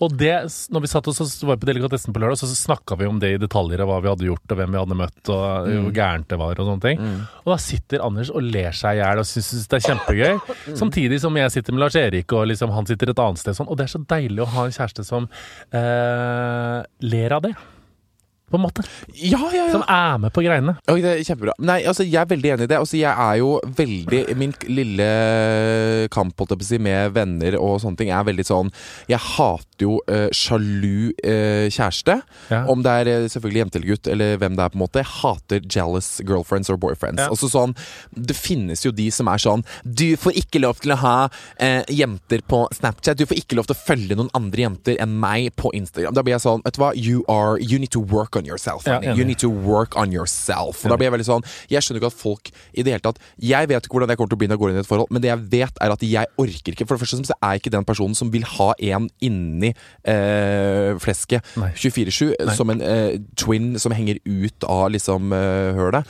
[0.02, 0.32] Og det,
[0.74, 3.36] når vi satt oss og var på Delikatessen på lørdag, så snakka vi om det
[3.36, 5.84] i detaljer av hva vi hadde gjort, og hvem vi hadde møtt, og Mm.
[5.84, 6.98] hvor gærent det var, og sånne ting.
[7.46, 10.40] Og da sitter Anders og ler seg i hjel og syns det er kjempegøy.
[10.42, 10.76] Mm.
[10.82, 13.70] Samtidig som jeg sitter med Lars Erik, og liksom han sitter et annet sted sånn.
[13.70, 15.30] Og det er så deilig å ha en kjæreste som
[15.72, 17.54] eh, ler av det.
[18.52, 18.84] På en måte.
[19.16, 19.72] Ja, ja, ja.
[19.72, 20.76] Som er med på greiene.
[20.86, 21.56] Okay, det er kjempebra.
[21.64, 22.80] Nei, altså, jeg er veldig enig i det.
[22.80, 25.08] Altså, jeg er jo veldig Min lille
[26.12, 28.72] kamp si, med venner og sånne ting er veldig sånn
[29.10, 32.18] Jeg hater jo uh, sjalu uh, kjæreste.
[32.52, 32.64] Ja.
[32.70, 34.74] Om det er eh, selvfølgelig jente eller gutt, eller hvem det er.
[34.74, 37.22] på en måte Jeg hater jealous girlfriends or boyfriends.
[37.24, 37.30] Ja.
[37.32, 37.74] Altså sånn
[38.12, 41.84] Det finnes jo de som er sånn Du får ikke lov til å ha uh,
[41.90, 43.20] jenter på Snapchat.
[43.20, 46.16] Du får ikke lov til å følge noen andre jenter enn meg på Instagram.
[46.18, 46.92] Da blir jeg sånn Vet du hva?
[46.98, 48.86] You are You need to work on yourself.
[48.88, 50.84] Ja, you need to work on yourself.
[50.84, 53.22] Og da blir jeg veldig sånn Jeg skjønner ikke at folk i det hele tatt
[53.42, 54.90] Jeg vet ikke hvordan jeg kommer til å bli når jeg går inn i et
[54.90, 57.56] forhold, men det jeg vet, er at jeg orker ikke For det første så er
[57.56, 63.18] jeg ikke den personen som vil ha en inni eh, flesket 24-7, som en eh,
[63.40, 66.08] twin som henger ut av liksom eh, hølet.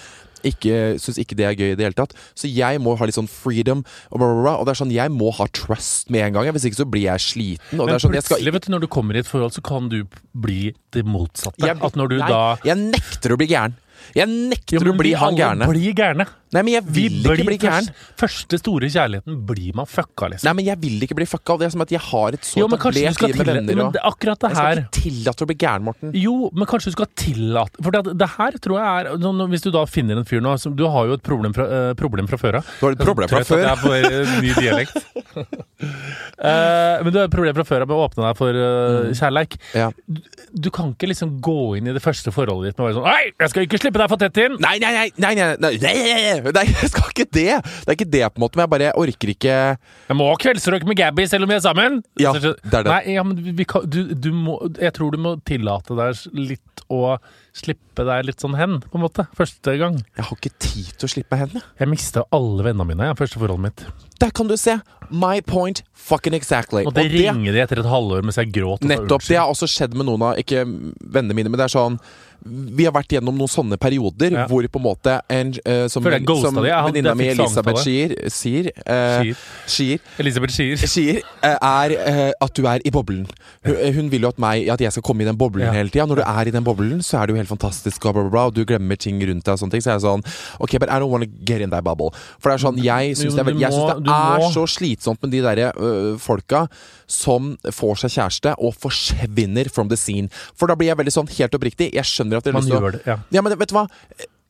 [0.47, 2.15] Ikke, Syns ikke det er gøy i det hele tatt.
[2.37, 3.83] Så jeg må ha litt sånn freedom.
[4.09, 4.55] Og, bla, bla, bla.
[4.59, 6.51] og det er sånn, jeg må ha trust med en gang.
[6.55, 7.77] Hvis ikke så blir jeg sliten.
[7.77, 9.87] Men er sånn, jeg skal vet du, når du kommer i et forhold, så kan
[9.91, 10.01] du
[10.33, 11.61] bli det motsatte.
[11.63, 13.77] jeg, at når du nei, da Jeg nekter å bli gæren.
[14.17, 15.67] Jeg nekter Jo, å bli han gærne.
[15.69, 16.25] blir gærne.
[16.51, 17.87] Nei, men jeg Vi vil ikke bli gæren.
[17.87, 20.47] først, første store kjærligheten blir man fucka, liksom.
[20.49, 21.57] Nei, men jeg vil ikke bli fucka.
[21.61, 23.83] Det er som at jeg har et så etablert liv med venner.
[23.85, 26.11] Og, det, akkurat det jeg skal her ikke tillate å bli gæren, Morten.
[26.17, 29.63] Jo, men kanskje du skal tillate For det, det her tror jeg er sånn, Hvis
[29.63, 32.39] du da finner en fyr nå Du har jo et problem fra, uh, problem fra
[32.41, 32.71] før av.
[32.79, 33.63] Du har et problem fra før.
[33.63, 34.97] Jeg jeg får uh, ny dialekt.
[35.31, 39.11] uh, men du har et problem fra før av med å åpne deg for uh,
[39.17, 39.57] kjærleik.
[39.77, 39.89] Ja.
[40.05, 40.21] Du,
[40.67, 43.07] du kan ikke liksom gå inn i det første forholdet ditt med å være sånn
[43.07, 44.57] Hei, jeg skal ikke slippe deg for tett inn!
[44.61, 47.47] Nei, nei, nei, nei, nei, nei, nei, nei, jeg skal ikke det!
[47.61, 50.39] Det er ikke det, på en måte, men jeg bare orker ikke Jeg må ha
[50.41, 52.01] kveldsrøyk med Gabby selv om vi er sammen!
[52.21, 52.83] Ja, det er det.
[52.89, 56.85] Nei, ja, men vi, kan, du, du må, jeg tror du må tillate deg litt
[56.91, 57.15] å
[57.55, 59.25] slippe deg litt sånn hen, på en måte.
[59.37, 59.97] Første gang.
[60.17, 63.39] Jeg har ikke tid til å slippe hen, Jeg mista alle vennene mine, i første
[63.39, 63.85] forholdet mitt.
[64.21, 64.77] Der kan du se!
[65.11, 66.85] My point fucking exactly.
[66.87, 68.85] Og det ringer de etter et halvår mens jeg gråt.
[68.87, 69.25] Nettopp.
[69.27, 71.97] Det har også skjedd med noen av Ikke vennene mine, men det er sånn
[72.45, 74.45] Vi har vært gjennom noen sånne perioder Ja.
[74.49, 79.33] hvor på en måte en, uh, Som, som venninna mi Elisabeth Skier sier, sier, eh,
[79.67, 79.99] Skier.
[80.19, 80.77] Elisabeth Schier.
[80.77, 83.27] Skier uh, er eh, at du er i boblen.
[83.65, 85.71] Hun, eh, hun vil jo at, meg, at jeg skal komme i den boblen Ja.
[85.75, 86.05] hele tida.
[86.09, 88.31] Når du er i den boblen, så er det jo helt fantastisk, og, bla, bla,
[88.31, 89.53] bla, og du glemmer ting rundt deg.
[89.53, 90.23] og sånne ting Så er jeg sånn
[90.59, 92.11] Ok, but I don't wanna get in that bubble.
[92.39, 95.31] For det er sånn Jeg syns det, er, jeg synes det er så slitsomt med
[95.31, 95.71] de derre
[96.17, 96.67] folka
[97.11, 100.29] som får seg kjæreste og forsvinner from the scene.
[100.55, 101.89] For da blir jeg veldig sånn helt oppriktig.
[101.93, 103.17] Jeg skjønner at de har Man lyst til å det, ja.
[103.35, 103.87] ja, men vet du hva?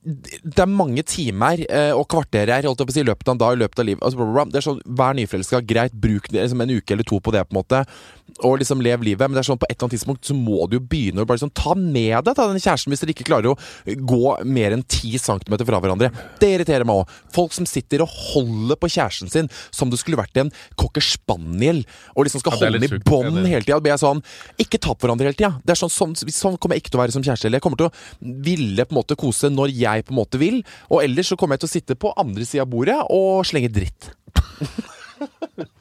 [0.02, 3.36] Det er mange timer eh, og kvarterer holdt jeg på å si, i løpet av
[3.36, 4.06] en dag i løpet av livet.
[4.08, 4.46] Altså.
[4.50, 7.44] Det er sånn, Vær nyforelska, greit, bruk liksom, en uke eller to på det.
[7.46, 7.84] på en måte
[8.42, 9.28] Og liksom lev livet.
[9.28, 11.28] Men det er sånn på et eller annet tidspunkt så må du jo begynne å
[11.28, 14.76] bare liksom ta med deg ta den kjæresten hvis dere ikke klarer å gå mer
[14.76, 16.10] enn 10 cm fra hverandre.
[16.42, 17.12] Det irriterer meg òg.
[17.36, 21.84] Folk som sitter og holder på kjæresten sin som det skulle vært en cocker spaniel,
[22.16, 23.80] og liksom skal Ja, holde den i bånd hele tida.
[23.82, 24.24] Be jeg sånn
[24.62, 25.54] Ikke ta på hverandre hele tida.
[25.66, 27.52] Det er sånn, sånn, sånn kommer jeg ikke til å være som kjæreste.
[27.52, 27.94] Jeg kommer til å
[28.48, 30.62] ville på en måte kose når jeg på en måte vil.
[30.90, 33.72] Og ellers så kommer jeg til å sitte på andre sida av bordet og slenge
[33.74, 34.12] dritt.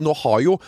[0.00, 0.58] Nå har jo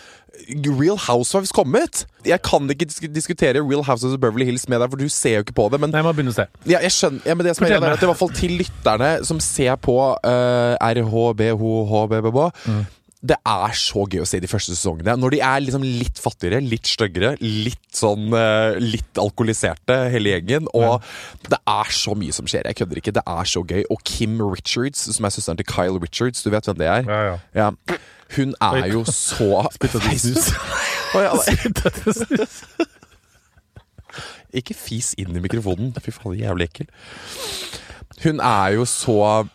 [0.49, 2.05] Real Housewives kommet.
[2.27, 5.39] Jeg kan ikke disk diskutere Real Housewives of Beverly Hills med deg, for du ser
[5.39, 5.81] jo ikke på det.
[5.83, 6.47] Men Nei, å se.
[6.65, 8.35] ja, jeg skjønner ja, men det som er Fortell greia er at i hvert fall
[8.39, 12.83] til lytterne som ser på uh, RHBHHBBB Mm.
[13.23, 15.15] Det er så gøy å se de første sesongene.
[15.21, 20.67] Når de er liksom litt fattigere, litt styggere, litt sånn uh, Litt alkoholiserte, hele gjengen.
[20.75, 21.05] Og
[21.47, 22.67] det er så mye som skjer.
[22.67, 23.15] Jeg kødder ikke.
[23.15, 23.85] Det er så gøy.
[23.95, 27.07] Og Kim Richards, som er søsteren til Kyle Richards, du vet hvem det er?
[27.07, 27.39] Ja, ja.
[27.63, 28.01] Ja.
[28.37, 30.01] Hun er jo så Spytta
[32.13, 32.63] snus.
[34.53, 35.95] Ikke fis inn i mikrofonen.
[36.01, 36.89] Fy faen, jævlig ekkel.
[38.23, 39.47] Hun er jo så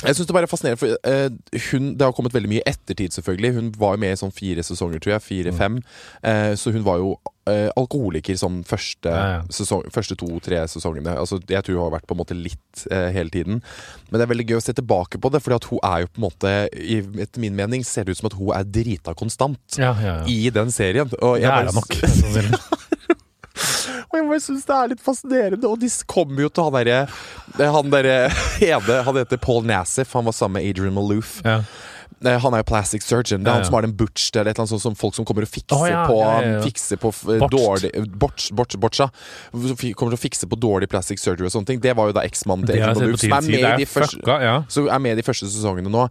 [0.00, 2.70] jeg synes Det bare er fascinerende, for uh, hun, det har kommet veldig mye i
[2.70, 3.12] ettertid.
[3.12, 5.24] selvfølgelig Hun var jo med i sånn fire sesonger, tror jeg.
[5.26, 5.78] Fire-fem.
[6.26, 7.12] Eh, så hun var jo
[7.48, 9.42] uh, alkoholiker sånn første, Ja, ja.
[9.52, 11.14] Sesong, første to-tre sesongene.
[11.20, 13.60] Altså, jeg tror hun har vært på en måte litt hele tiden.
[14.08, 16.12] Men det er veldig gøy å se tilbake på det, Fordi at hun er jo
[16.12, 19.14] på en måte i, Etter min mening ser det ut som at hun er drita
[19.18, 19.60] konstant.
[19.76, 19.92] Ja.
[20.26, 21.12] I den serien.
[21.20, 22.78] Og Det er hun nok.
[24.12, 25.68] Og jeg bare synes det er litt fascinerende.
[25.70, 28.18] Og de kommer jo til han derre Han derre
[28.68, 30.12] ene Han heter Paul Nassif.
[30.18, 31.38] Han var sammen med Adrian Malouf.
[31.46, 31.62] Ja.
[32.24, 33.42] Eh, Han er jo plastic surgeon.
[33.42, 35.16] Det er han som har den butch Det er et eller annet sånt som folk
[35.16, 36.60] som kommer og fikser Å, ja, på ja.
[36.62, 37.10] Fikser på
[37.50, 39.08] dårlig Botch, botch, botcha.
[39.50, 41.82] Kommer til å fikse på dårlig plastic surgery og sånne ting.
[41.82, 44.38] Det var jo da eksmannen til Adrian Malouf, som er med i de første
[44.72, 46.06] så er med i de første sesongene nå.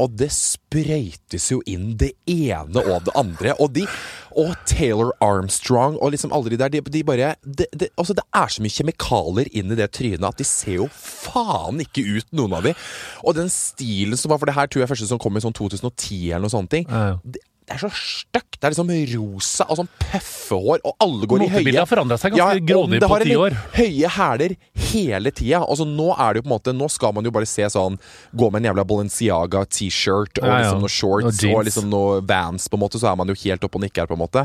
[0.00, 3.54] Og det sprøytes jo inn det ene og det andre.
[3.62, 3.86] Og de
[4.34, 8.50] Og Taylor Armstrong og liksom alle de der, de, de bare det, Altså, det er
[8.50, 12.56] så mye kjemikalier inn i det trynet at de ser jo faen ikke ut, noen
[12.58, 12.74] av de.
[13.22, 15.54] Og den stilen som var For det her tror jeg første som kom i sånn
[15.54, 16.88] 2010 eller noe ting.
[16.90, 17.44] Ja, ja.
[17.64, 18.58] Det, er så stygt.
[18.60, 22.18] Det er liksom rosa og sånn pøffehår, og alle går i høye Motebildet har forandra
[22.20, 23.56] seg ganske ja, grådig på ti år.
[23.78, 24.56] Høye hæler
[24.90, 25.62] hele tida.
[25.64, 27.96] Altså, nå er det jo på en måte Nå skal man jo bare se sånn
[28.36, 30.60] Gå med en jævla Balenciaga T-shirt og Ja, ja.
[30.62, 33.36] liksom noen shorts Og og, liksom noe Vans, på en måte, så er man jo
[33.46, 34.44] helt oppe og nikker, på en måte.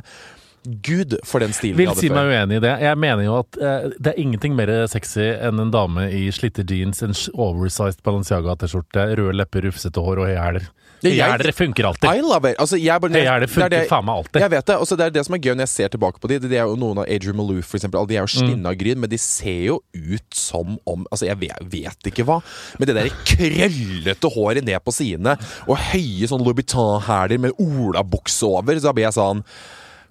[0.63, 2.73] Gud, for den stilen Vil si meg uenig i det.
[2.84, 6.65] Jeg mener jo at eh, det er ingenting mer sexy enn en dame i slitte
[6.67, 10.67] jeans, en oversized Balenciaga-T-skjorte, røde lepper, rufsete hår og høye hæler.
[11.01, 12.09] Det- jeg- Høye hæler funker alltid.
[12.09, 12.57] I love it.
[12.59, 14.41] Altså, jeg bare, Høye hæler det funker det- faen meg alltid.
[14.41, 14.75] Jeg vet det.
[14.75, 16.39] Altså, det er det som er gøy når jeg ser tilbake på de.
[16.39, 18.07] Det, er jo noen av Adrian Malouf, for eksempel.
[18.07, 18.47] De er jo Mm.
[18.49, 22.41] skinna gryn, men de ser jo ut som om Altså, jeg vet, vet ikke hva.
[22.77, 28.75] Men det der krøllete håret ned på sidene, og høye sånn Louboutin-hæler med olabukse over,
[28.75, 29.43] så da blir jeg sånn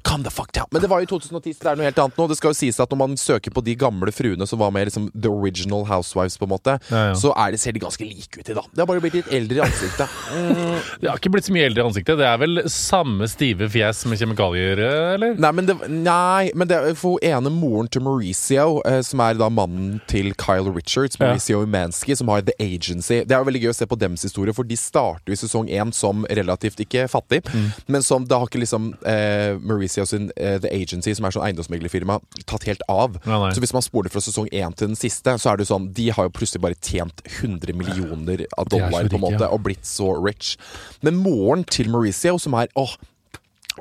[0.09, 0.67] Calm the fuck down.
[0.73, 2.27] Men det var jo i 2010, så det er noe helt annet nå.
[2.31, 4.89] Det skal jo sies at når man søker på de gamle fruene som var med
[4.89, 7.15] liksom The Original Housewives, på en måte, Ja, ja.
[7.19, 8.65] så det, ser de ganske like ut i dag.
[8.73, 10.09] Det har bare blitt litt eldre i ansiktet.
[11.01, 12.19] Det har ikke blitt så mye eldre i ansiktet.
[12.19, 14.81] Det er vel samme stive fjes med kjemikalier,
[15.15, 15.37] eller?
[15.39, 19.49] Nei, men det, nei, men det for ene moren til Mauricio, eh, som er da
[19.53, 21.27] mannen til Kyle Richards, Ja.
[21.29, 23.21] Mauricio Umansky, som har The Agency.
[23.29, 25.69] Det er jo veldig gøy å se på dems historie, for de starter i sesong
[25.69, 27.73] én som relativt ikke fattig, Mm.
[27.89, 31.47] men som da har ikke liksom eh, Mauricio sin uh, The Agency, som er sånn
[31.49, 33.19] eiendomsmeglerfirma, tatt helt av.
[33.27, 35.73] Ja, så hvis man spoler fra sesong én til den siste, så er det jo
[35.75, 39.53] sånn De har jo plutselig bare tjent 100 millioner av dollar, på en måte, ja.
[39.53, 40.57] og blitt så rich.
[41.03, 42.95] Men moren til Mauricio, som er åh,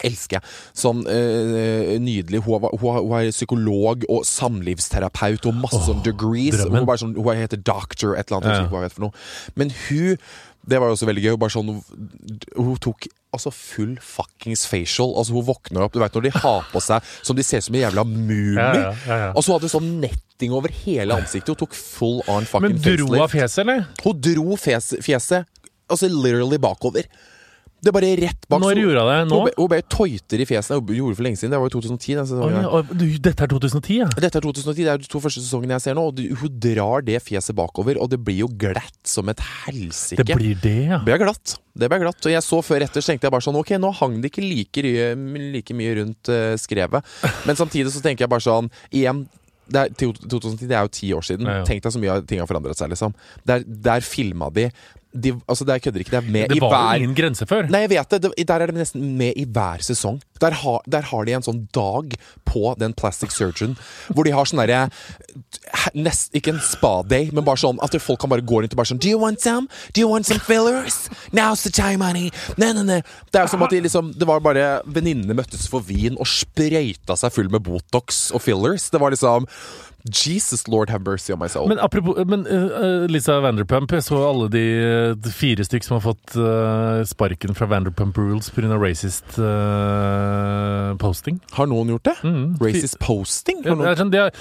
[0.05, 0.55] elsker jeg.
[0.77, 2.43] Sånn eh, nydelig.
[2.45, 6.59] Hun, hun, hun er psykolog og samlivsterapeut og masse oh, degrees.
[6.65, 8.99] Hun, sånn, hun heter doctor, et eller annet.
[9.01, 9.11] Ja.
[9.57, 10.21] Men hun
[10.67, 11.31] det var jo også veldig gøy.
[11.35, 11.69] Hun, bare sånn,
[12.57, 15.13] hun tok altså full fuckings facial.
[15.19, 17.67] Altså Hun våkner opp Du vet når de har på seg som de ser ut
[17.67, 18.57] som en jævla mumie.
[18.57, 19.29] Ja, ja, ja.
[19.33, 21.53] Altså Hun hadde sånn netting over hele ansiktet.
[21.53, 23.23] Hun tok full on fucking Men dro facelift.
[23.23, 23.85] av fjeset, eller?
[24.03, 25.47] Hun dro fjes, fjeset
[25.87, 27.07] altså literally bakover.
[27.77, 28.61] Det er bare rett bak.
[28.63, 29.17] Når gjorde hun det?
[29.29, 29.39] Nå?
[29.53, 30.73] Hun bare tøyter i fjeset.
[30.79, 31.53] Hun gjorde det for lenge siden.
[31.53, 32.15] Det var jo 2010.
[32.17, 32.89] Den Oi, sesongen.
[32.97, 34.09] du, dette er 2010, ja?
[34.17, 37.05] Dette er 2010, det er de to første sesongene jeg ser nå, og hun drar
[37.05, 40.25] det fjeset bakover, og det blir jo glatt som et helsike.
[40.25, 41.01] Det blir det, ja.
[41.03, 41.57] Det blir glatt.
[41.77, 42.21] Det ble glatt.
[42.25, 44.45] Og jeg så før etter, så tenkte jeg bare sånn Ok, nå hang det ikke
[44.45, 44.85] like,
[45.53, 47.17] like mye rundt uh, skrevet.
[47.45, 49.27] Men samtidig så tenker jeg bare sånn Igjen,
[49.67, 51.47] det er, 2010, det er jo ti år siden.
[51.47, 51.65] Ja, ja.
[51.67, 53.15] Tenk deg så mye ting har forandret seg, liksom.
[53.47, 54.69] Der, der filma de,
[55.21, 56.11] de Altså, det er kødder ikke.
[56.15, 57.67] Det er med Det i var Det jo ingen grense før.
[57.69, 58.21] Nei, jeg vet det.
[58.27, 58.47] det.
[58.47, 60.21] Der er det nesten med i hver sesong.
[60.41, 62.13] Der har, der har de en sånn dag
[62.45, 63.73] på den Plastic Surgeon
[64.13, 64.89] hvor de har sånn derre
[65.95, 68.91] nest- Ikke en spa-day, men bare sånn at folk kan bare gå rundt og bare
[68.91, 69.67] sånn Do you want some?
[69.93, 71.09] Do you want some fillers?
[71.33, 72.29] Now's the time, honey.
[72.57, 73.01] Nei, nei, nei.
[73.31, 77.17] Det er som at de liksom Det var bare venninnene møttes for vin og sprøyta
[77.17, 78.89] seg full med Botox og fillers.
[78.93, 79.47] Det var liksom
[80.11, 81.67] Jesus Lord have mercy on my soul.
[81.69, 84.63] Men apropos men, uh, Lisa Vanderpump, jeg så alle de,
[85.19, 88.69] de fire stykk som har fått uh, sparken fra Vanderpump Rules pga.
[88.77, 91.39] racist uh, posting.
[91.51, 92.15] har noen gjort det?
[92.23, 92.57] Mm.
[92.61, 93.63] Racist posting?
[93.65, 93.97] Har noen...
[93.99, 94.31] sånn, de, har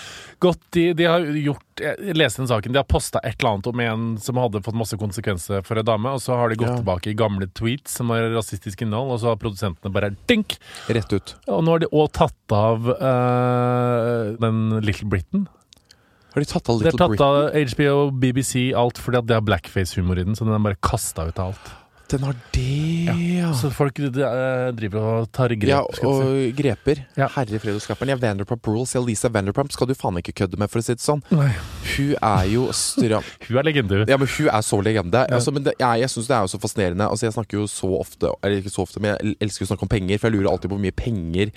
[0.43, 2.73] gått, de, de har gjort Jeg leste den saken.
[2.73, 5.85] De har posta et eller annet om en som hadde fått masse konsekvenser for en
[5.87, 6.79] dame, og så har de gått Ja.
[6.81, 10.57] tilbake i gamle tweets som har rasistisk innhold, og så har produsentene bare dink!
[10.89, 11.35] Rett ut.
[11.53, 12.89] Og nå har de òg tatt av
[14.41, 15.47] den Little Britain.
[16.37, 17.49] Har de tatt av Det er tatt Britain?
[17.49, 20.77] av HBO, BBC, alt fordi at det har blackface-humor i den, så den er bare
[20.85, 21.71] kasta ut av alt.
[22.11, 23.49] Den har det, ja.
[23.59, 25.69] Så folk de, eh, driver og tar grep.
[25.69, 26.53] Ja, og si.
[26.55, 27.01] greper.
[27.19, 27.27] Ja.
[27.35, 28.13] Herre fred og skaperen.
[28.15, 28.95] Ja, Vanderpump Rules.
[28.95, 31.23] Ja, Lisa Vanderpump skal du faen ikke kødde med, for å si det sånn.
[31.35, 31.51] Nei.
[31.97, 33.27] Hun er jo stram...
[33.49, 34.11] Hun er legende, hun.
[34.11, 35.25] Ja, men hun er så legende.
[35.31, 37.09] Altså, men det, jeg jeg syns det er jo så fascinerende.
[37.11, 39.87] Altså, jeg snakker jo så ofte Eller ikke så ofte, men jeg elsker å snakke
[39.87, 41.53] om penger, for jeg lurer alltid på hvor mye penger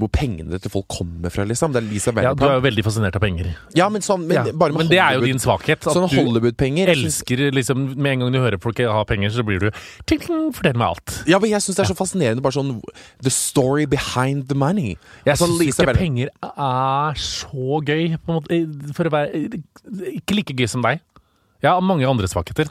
[0.00, 1.74] Hvor pengene til folk kommer fra, liksom.
[1.74, 3.52] Det er Lisa Ja, du er jo veldig fascinert av penger.
[3.76, 5.84] Ja, men sånn men, Ja, men det er jo din svakhet.
[5.84, 6.92] At Sånn du Hollywood-penger.
[6.94, 9.70] elsker liksom Med en gang du hører folk ha penger, så blir du
[10.06, 11.14] ting, ting, Fortell meg alt.
[11.30, 12.42] Ja, men jeg syns det er så fascinerende.
[12.44, 12.74] Bare sånn
[13.22, 14.96] The story behind the money.
[15.26, 19.48] Jeg Sånn syns ikke penger er så gøy, på en måte, for å være
[20.18, 21.00] Ikke like gøy som deg.
[21.64, 22.68] Jeg har mange andre svakheter.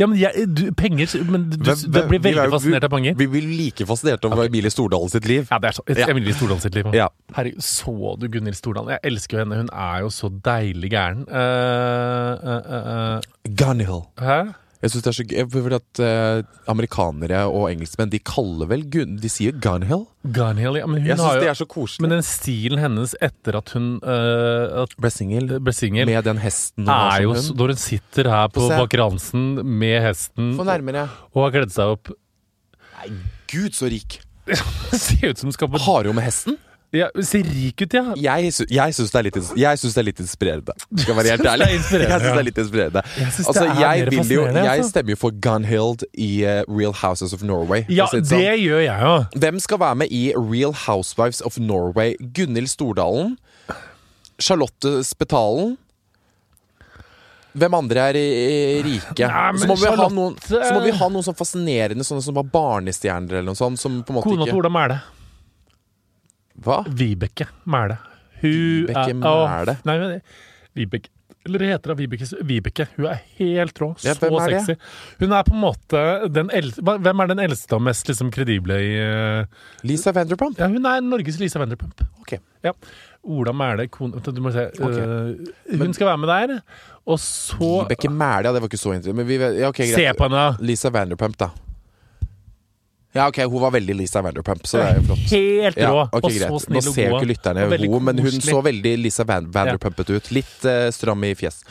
[0.00, 2.90] Ja, men jeg, du, penger Men du, Hvem- hvem- blir vi veldig jo- fascinert av
[2.90, 3.14] penger.
[3.14, 5.46] Vi blir like fascinert av Emilie Stordalen sitt liv.
[5.52, 5.84] Ja, det er så.
[5.94, 6.08] Ja.
[6.10, 6.88] Emilie Stordalen sitt liv.
[6.98, 7.06] Ja.
[7.36, 8.90] Herregud, så du Gunhild Stordalen?
[8.96, 9.60] Jeg elsker jo henne.
[9.62, 11.22] Hun er jo så deilig gæren.
[11.30, 13.20] Uh, uh, uh,
[13.54, 14.02] Gunhill.
[14.18, 14.40] hæ?
[14.78, 18.84] Jeg synes det er så gøy, fordi at eh, Amerikanere og engelskmenn De kaller vel
[18.86, 20.04] gun, De sier Gunhill.
[20.36, 20.86] Garnhill, ja.
[20.86, 22.04] Men hun Jeg har syns jo det er så koselig.
[22.04, 26.38] Men den stilen hennes etter at hun eh, at Ble singel ble singel, med den
[26.44, 27.58] hesten hun har er jo som så- hund.
[27.58, 28.68] når hun sitter her på Få
[29.18, 29.64] se.
[29.64, 31.08] Med hesten Få nærmere.
[31.34, 32.14] og har kledd seg opp
[33.48, 34.20] Gud, så rik.
[34.92, 36.56] Ser ut som skal på Har hun med hesten?
[36.94, 38.14] Ja, Ser rik ut, ja.
[38.16, 40.74] Jeg, sy jeg syns det, er litt synes det er litt inspirerende.
[40.88, 41.66] Skal jeg være helt ærlig.
[41.68, 43.02] Jeg syns det er litt inspirerende.
[43.18, 47.84] Jeg Altså, jeg, jo, jeg stemmer jo for Gunhild i eh, Real Houses of Norway.
[47.92, 48.40] Ja, det sånn.
[48.40, 49.12] gjør jeg jo.
[49.44, 52.16] Hvem skal være med i Real Housewives of Norway?
[52.20, 53.36] Gunhild Stordalen?
[54.40, 55.76] Charlotte Spetalen?
[57.58, 58.18] Hvem andre er
[58.86, 59.28] rike?
[59.28, 62.22] Nei, så, må vi ha Charlotte- noen, så må vi ha noen sånn fascinerende Sånne
[62.24, 63.80] som var barnestjerner eller noe sånt.
[63.80, 65.00] Som på en måte Kona til Ola Mæle.
[66.64, 66.82] Hva?
[66.86, 67.98] Vibeke Mæle.
[68.40, 69.78] Hun Vibeke Mæle?
[69.86, 70.20] Nei, men
[70.78, 71.10] Vibeke
[71.46, 72.86] Eller heter da Vibeke Vibeke.
[72.96, 73.90] Hun er helt rå.
[74.04, 74.74] Ja, så sexy.
[75.20, 76.02] Hun er på en måte
[76.34, 79.68] den eldste Hvem er den eldste og mest liksom kredible i uh...
[79.86, 80.58] Lisa Vanderpump?
[80.60, 82.02] Ja, hun er Norges Lisa Vanderpump.
[82.24, 82.42] Okay.
[82.66, 82.74] Ja.
[83.22, 84.66] Ola Mæle kone, Du må se.
[84.76, 85.06] Okay.
[85.06, 86.60] Uh, hun skal være med der.
[87.06, 89.16] Og så Vibeke Mæle, ja, det var ikke så interessant.
[89.16, 89.96] Men vi, ja, okay, greit.
[89.96, 90.50] Se på henne!
[90.60, 91.52] Lisa Vanderpump, da.
[93.16, 95.30] Ja, ok, hun var veldig Lisa Vanderpump, så det er jo flott.
[95.32, 96.02] Helt Ja, rå!
[96.12, 96.74] ok, og så snill og god.
[96.90, 100.28] Nå ser jo ikke lytterne henne, men hun så veldig Lisa Van Vanderpumpet ut.
[100.36, 101.62] Litt uh, stram i fjes.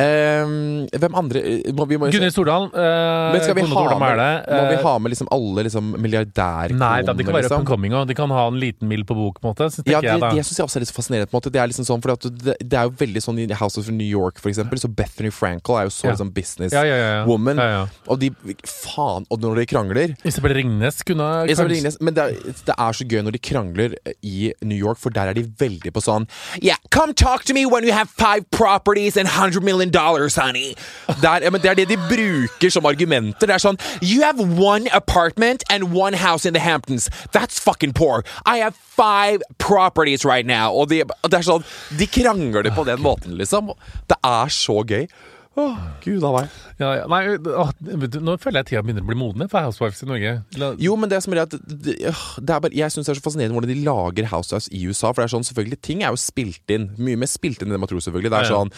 [0.00, 2.70] Ehm, hvem andre eh, må vi, må, Gunhild Stordalen.
[2.72, 6.78] Uh, Men skal vi ha med, må vi eh, ha med liksom alle liksom milliardærkoner?
[6.80, 7.60] Nei, da, de kan være up liksom?
[7.60, 8.06] and coming òg.
[8.08, 9.68] De kan ha en liten mild på bok, på en måte.
[9.74, 10.30] Så tenker Ja, det, jeg da.
[10.32, 11.28] det syns jeg også er litt så fascinerende.
[11.28, 13.46] på en måte Det er liksom sånn, at det, det er jo veldig sånn i
[13.60, 14.80] House of New York, for eksempel.
[14.80, 16.14] Så Bethany Frankel er jo så Ja.
[16.16, 17.24] liksom business ja, ja, ja, ja.
[17.28, 17.60] woman.
[17.60, 17.84] Ja, ja.
[18.08, 18.30] Og de
[18.64, 19.26] Faen!
[19.30, 23.04] Og når de krangler Isabel Ringnes kunne kanskje- Ringnes, men det er, det er så
[23.06, 26.26] gøy når de krangler i New York, for der er de veldig på sånn
[26.62, 30.74] Yeah, come talk to me when you have five properties and 100 million dollars, honey.
[31.22, 33.46] Der, men det er det de bruker som argumenter.
[33.46, 37.08] Det er sånn You have one apartment and one house in the Hamptons.
[37.32, 38.24] That's fucking poor.
[38.46, 40.72] I have five properties right now.
[40.72, 41.64] Og de, det er sånn
[41.98, 43.72] De krangler på den måten, liksom.
[44.08, 45.06] Det er så gøy.
[45.52, 46.52] Åh, Gud av meg.
[46.80, 47.02] Ja, ja.
[47.12, 50.30] Nei, å, du, nå føler jeg tida begynner å bli moden for Housewives i Norge.
[50.56, 53.24] La, Jo, men det som er at det, er bare, Jeg syns det er så
[53.26, 55.10] fascinerende hvordan de lager Housewives i USA.
[55.12, 56.86] For det er sånn, selvfølgelig, ting er jo spilt inn.
[56.96, 58.32] Mye mer spilt inn enn man tror, selvfølgelig.
[58.32, 58.72] Det er Ja, sånn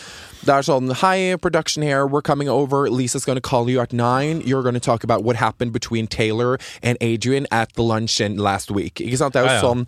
[0.49, 2.09] Det er sånn Hi, production here.
[2.11, 2.89] We're coming over.
[2.91, 4.43] Lisa's gonna call you at nine.
[4.43, 8.99] You're gonna talk about what happened between Taylor and Adrian at the luncheon last week.
[8.99, 9.35] Ikke sant?
[9.39, 9.87] Det er jo sånn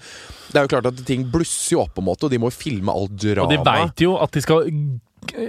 [0.53, 2.53] Det er jo klart at ting blusser jo opp, på en måte, og de må
[2.55, 3.49] filme alt drama.
[3.49, 4.71] og de veit jo at de skal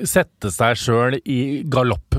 [0.08, 1.40] sette seg sjøl i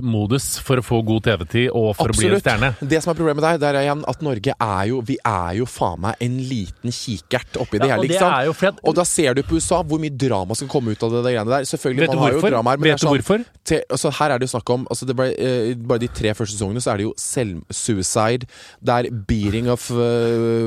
[0.02, 2.70] galoppmodus for å få god TV-tid og for å bli en stjerne.
[2.80, 5.64] Det som er problemet der, der er igjen at Norge er jo Vi er jo
[5.66, 8.12] faen meg en liten kikert oppi det Ja, og hele.
[8.14, 8.78] ikke sant?
[8.78, 11.22] at- Og da ser du på USA hvor mye drama skal komme ut av det,
[11.24, 11.62] det greiene der.
[11.64, 12.50] Selvfølgelig, Vet du man har jo hvorfor?
[12.50, 13.44] dramaer, men Vet det er du sånn, hvorfor?
[13.64, 16.34] Te, altså, her er det jo snakk om altså, det ble, uh, Bare de tre
[16.34, 18.46] første sesongene så er det jo selv-suicide.
[18.84, 19.96] Det er beating of uh,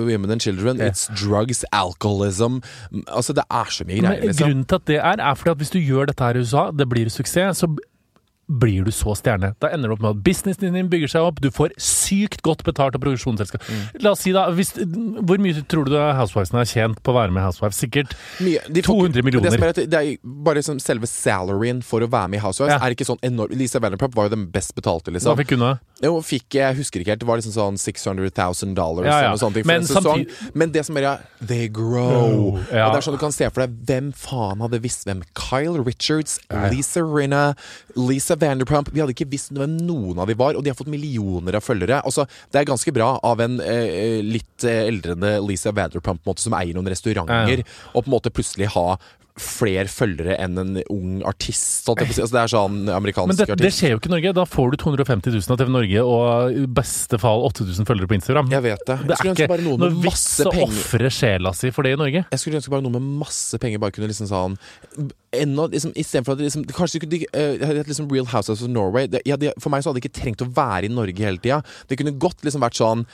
[0.07, 0.79] women and children.
[0.81, 2.61] It's drugs, alcoholism
[3.07, 4.47] Altså, det er så mye Men greier, liksom.
[4.47, 6.71] grunnen til at det er, er fordi at hvis du gjør dette her i USA,
[6.71, 7.67] det blir suksess, så
[8.51, 9.53] blir du så stjerne.
[9.63, 12.63] Da ender det opp med at businessen din bygger seg opp, du får sykt godt
[12.67, 13.63] betalt av produksjonsselskap.
[13.69, 14.01] Mm.
[14.03, 17.31] La oss si da, hvis, Hvor mye tror du Housewivesen har tjent på å være
[17.31, 17.79] med i Housewives?
[17.79, 18.59] Sikkert Mye.
[18.67, 19.49] De får 200 millioner.
[19.55, 22.81] Det, som det er bare liksom selve salaryen for å være med i Housewives Ja.
[22.85, 25.31] er ikke sånn enorm Lisa Vanderpump var jo den best betalte, liksom.
[25.31, 25.71] Hva fikk hun da?
[26.03, 27.19] Jo, fikk jeg husker ikke helt.
[27.23, 29.17] Det var liksom sånn 600 000 dollars Ja, ja.
[29.19, 30.03] eller noe sånt for Men en sesong.
[30.25, 32.59] samtidig- Men det som er ja, They grow.
[32.71, 32.87] Ja.
[32.87, 35.79] Og det er sånn du kan se for deg Hvem faen hadde visst hvem Kyle
[35.83, 36.39] Richards.
[36.71, 37.55] Lisa Rinna,
[37.95, 40.91] Lisa Vanderpump Vi hadde ikke visst hvem noen av de var, og de har fått
[40.91, 42.01] millioner av følgere.
[42.07, 46.57] Altså, det er ganske bra av en eh, litt eh, eldrende Lisa Vanderpump måte, som
[46.57, 47.69] eier noen restauranter, Ja, ja.
[47.93, 48.87] og på en måte plutselig ha
[49.39, 51.85] flere følgere enn en ung artist.
[51.85, 54.33] Sånn, altså, det er sånn amerikansk Men det, det skjer jo ikke i Norge.
[54.37, 58.17] Da får du 250 000 av TV Norge og i beste fall 8000 følgere på
[58.19, 58.51] Instagram.
[58.51, 58.97] Jeg vet det.
[59.01, 62.01] Det Jeg skulle ønske bare noen noe vits å ofre sjela si for det i
[62.01, 62.25] Norge.
[62.27, 64.57] Jeg skulle ønske bare noen med masse penger bare kunne liksom sånn
[65.31, 69.07] ennå, liksom, Istedenfor at det liksom, Kanskje de uh, liksom Real Houses of Norway.
[69.11, 71.39] Det, ja, de, for meg så hadde de ikke trengt å være i Norge hele
[71.41, 71.61] tida.
[71.87, 73.05] Det kunne godt liksom vært sånn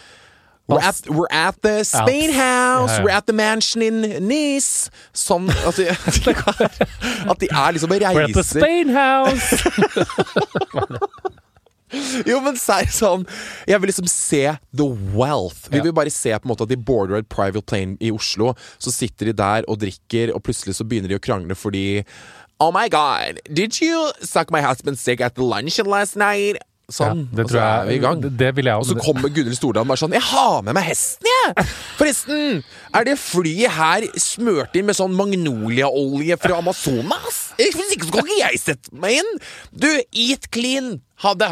[0.68, 3.04] We're at, we're at the Spain House, Ja, ja.
[3.04, 4.90] we're at the mansion in Nice.
[5.16, 5.88] Sånn at de,
[7.32, 9.56] at de er liksom og We're at the Spain House!
[12.28, 13.22] Jo, men sær sånn
[13.64, 14.42] Jeg vil liksom se
[14.76, 15.70] the wealth.
[15.72, 18.52] Vi vil bare se på en måte at de boarder et private plane i Oslo.
[18.76, 22.04] Så sitter de der og drikker, og plutselig så begynner de å krangle fordi
[22.60, 26.58] Oh my god, did you suck my husband's dick at the luncheon last night?
[26.88, 27.26] Sånn.
[27.36, 28.22] det og tror så jeg er vi i gang.
[28.24, 29.04] Det, det vil jeg Og så også.
[29.04, 31.66] kommer Gunhild Stordalen bare sånn 'Jeg har med meg hesten, jeg!'
[32.00, 32.64] Forresten,
[32.96, 37.52] er det flyet her smørt inn med sånn magnoliaolje fra Amazonas?
[37.60, 39.32] Hvis ikke så kan ikke jeg sette meg inn.
[39.76, 41.02] Du, eat clean.
[41.26, 41.52] Ha det.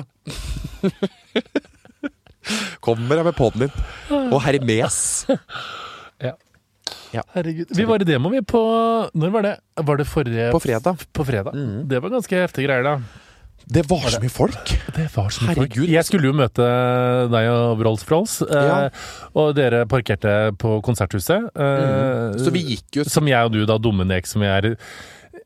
[2.79, 3.73] Kommer jeg med poden din.
[4.31, 5.25] Og Hermes.
[6.21, 6.31] Ja.
[7.11, 7.23] Ja.
[7.33, 7.75] Herregud.
[7.75, 8.61] Vi var i demo, vi, på
[9.15, 9.53] Når var det?
[9.75, 10.95] Var det forrige På fredag.
[10.99, 11.11] Mm.
[11.13, 11.51] På fredag.
[11.89, 12.95] Det var ganske heftige greier, da.
[13.68, 14.72] Det var så mye folk.
[14.95, 15.74] Det var så mye folk.
[15.74, 15.89] Herregud.
[15.89, 16.66] Jeg skulle jo møte
[17.34, 18.89] deg og Rolls Frolls, eh, Ja.
[19.34, 21.49] og dere parkerte på Konserthuset.
[21.55, 24.76] eh, Så vi gikk jo Som jeg og du, da, dumme nek som vi er.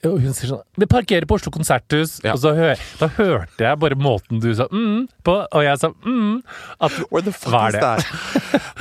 [0.08, 2.20] Og hun sier sånn Vi parkerer på Oslo Konserthus.
[2.24, 2.32] Ja.
[2.32, 2.70] Og så hø
[3.00, 6.40] da hørte jeg bare måten du sa mm på, og jeg sa mm.
[6.80, 7.82] At, Where the fuck er det?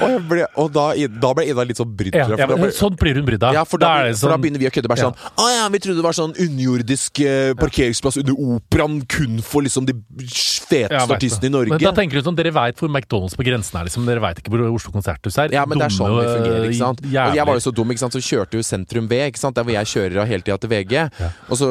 [0.05, 2.15] og, ble, og da, da ble Ida litt sånn brydd.
[2.15, 3.57] ja, ja, da ble- sånn blir hun brydd av.
[3.57, 4.91] Ja, for da, er det for da sånn- begynner vi å kødde.
[4.91, 9.43] Bare sånn Å ja, vi trodde det var sånn underjordisk eh, parkeringsplass under operaen kun
[9.45, 11.55] for liksom de feteste artistene i.
[11.59, 11.75] Norge.
[11.75, 14.07] Men da tenker du sånn, Dere veit hvor McDonald's på grensen er, liksom.
[14.09, 15.55] Dere veit ikke hvor Oslo Konserthus er.
[15.55, 17.03] ja, men det er sånn det fungerer, ikke sant.
[17.03, 17.35] jævlig.
[17.35, 19.59] Og jeg var jo så dum, ikke sant, så kjørte jo sentrum V, ikke sant,
[19.59, 21.08] der hvor jeg kjører hele tida til VG.
[21.49, 21.71] Og så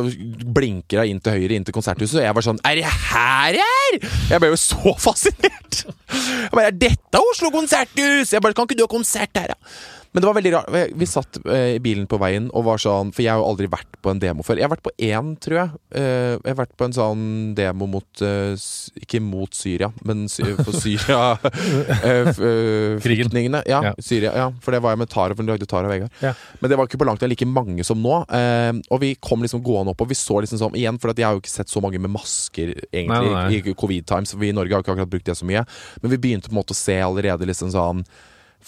[0.58, 3.60] blinker jeg inn til høyre, inn til konserthuset, og jeg var sånn Er det her
[3.60, 4.00] jeg er?!
[4.32, 5.84] Jeg ble jo så fascinert!
[5.88, 8.34] Jeg bare Er dette Oslo Konserthus?!
[8.34, 9.78] Jeg bare Kan ikke du ha konsert her, da?
[10.18, 10.70] Men det var veldig rart.
[10.98, 13.68] Vi- satt eh, i bilen på veien og var sånn For jeg har jo aldri
[13.70, 14.58] vært på en demo før.
[14.58, 15.70] Jeg har vært på én, tror jeg.
[15.94, 17.22] Eh, Jeg har vært på en sånn
[17.56, 18.58] demo mot eh,
[18.98, 20.26] Ikke mot Syria, men
[20.66, 21.38] for Syria
[23.02, 23.62] Krigen.
[23.66, 23.94] Ja, Ja.
[24.00, 24.32] Syria.
[24.36, 26.12] Ja, for det var jeg med Tara, for hun lagde Tara og Vegard.
[26.22, 26.34] Ja.
[26.62, 28.24] Men det var ikke på langt nær like mange som nå.
[28.92, 31.38] Og vi kom liksom gående opp, og vi så liksom sånn igjen, for jeg har
[31.38, 33.62] jo ikke sett så mange med masker egentlig Nei, nei, nei.
[33.72, 34.32] i covid times.
[34.34, 35.66] For vi i Norge har ikke akkurat brukt det så mye.
[36.02, 38.04] Men vi begynte på en måte å se allerede liksom sånn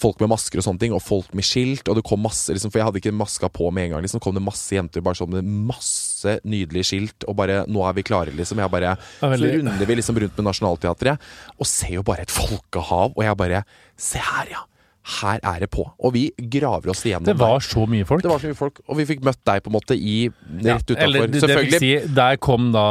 [0.00, 1.88] Folk med masker og sånne ting, og folk med skilt.
[1.90, 4.02] Og det kom masse, liksom, For jeg hadde ikke maska på med en gang.
[4.02, 7.92] liksom kom det masse jenter bare sånn med masse nydelige skilt, og bare 'Nå er
[7.94, 8.58] vi klare', liksom.
[8.58, 11.18] Jeg bare, så runder vi liksom rundt med Nationaltheatret,
[11.58, 13.12] og ser jo bare et folkehav.
[13.16, 13.64] Og jeg bare
[13.96, 14.62] Se her, ja!
[15.00, 15.86] Her er det på.
[16.04, 18.22] Og vi graver oss igjennom Det var så mye folk.
[18.22, 20.66] det var så mye folk, og vi fikk møtt deg på en måte i rett
[20.66, 20.98] ja, utafor.
[21.00, 21.40] Selvfølgelig.
[21.40, 22.84] det vil si, der kom da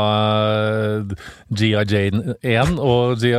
[1.54, 3.36] GI Jane 1 og GI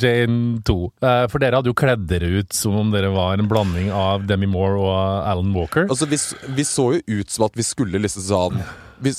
[0.00, 0.76] Jane 2.
[1.00, 4.28] Eh, For dere hadde jo kledd dere ut som om dere var en blanding av
[4.28, 5.00] Demi Moore og
[5.30, 5.88] Alan Walker.
[5.88, 6.20] Altså, vi,
[6.56, 8.62] vi så jo ut som at vi skulle liksom sånn
[9.02, 9.12] Vi,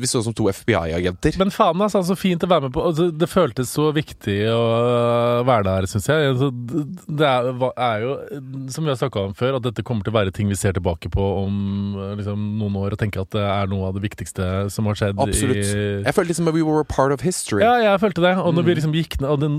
[0.00, 1.36] vi, så ut som to FBI-agenter.
[1.40, 2.84] Men faen, altså, så fint å være med på.
[2.86, 6.28] Altså, det føltes så viktig å være der, syns jeg.
[6.32, 6.50] Altså,
[7.08, 8.12] det er, er jo,
[8.74, 10.76] som vi har snakka om før, at dette kommer til å være ting vi ser
[10.76, 11.56] tilbake på om
[12.18, 15.20] liksom, noen år og tenker at det er noe av det viktigste som har skjedd
[15.22, 15.60] Absolutt.
[15.62, 17.62] i Jeg følte liksom at we were a part of history.
[17.64, 18.34] ja, jeg følte det.
[18.38, 18.68] Og når Mm.
[18.70, 19.56] vi liksom gikk ned den,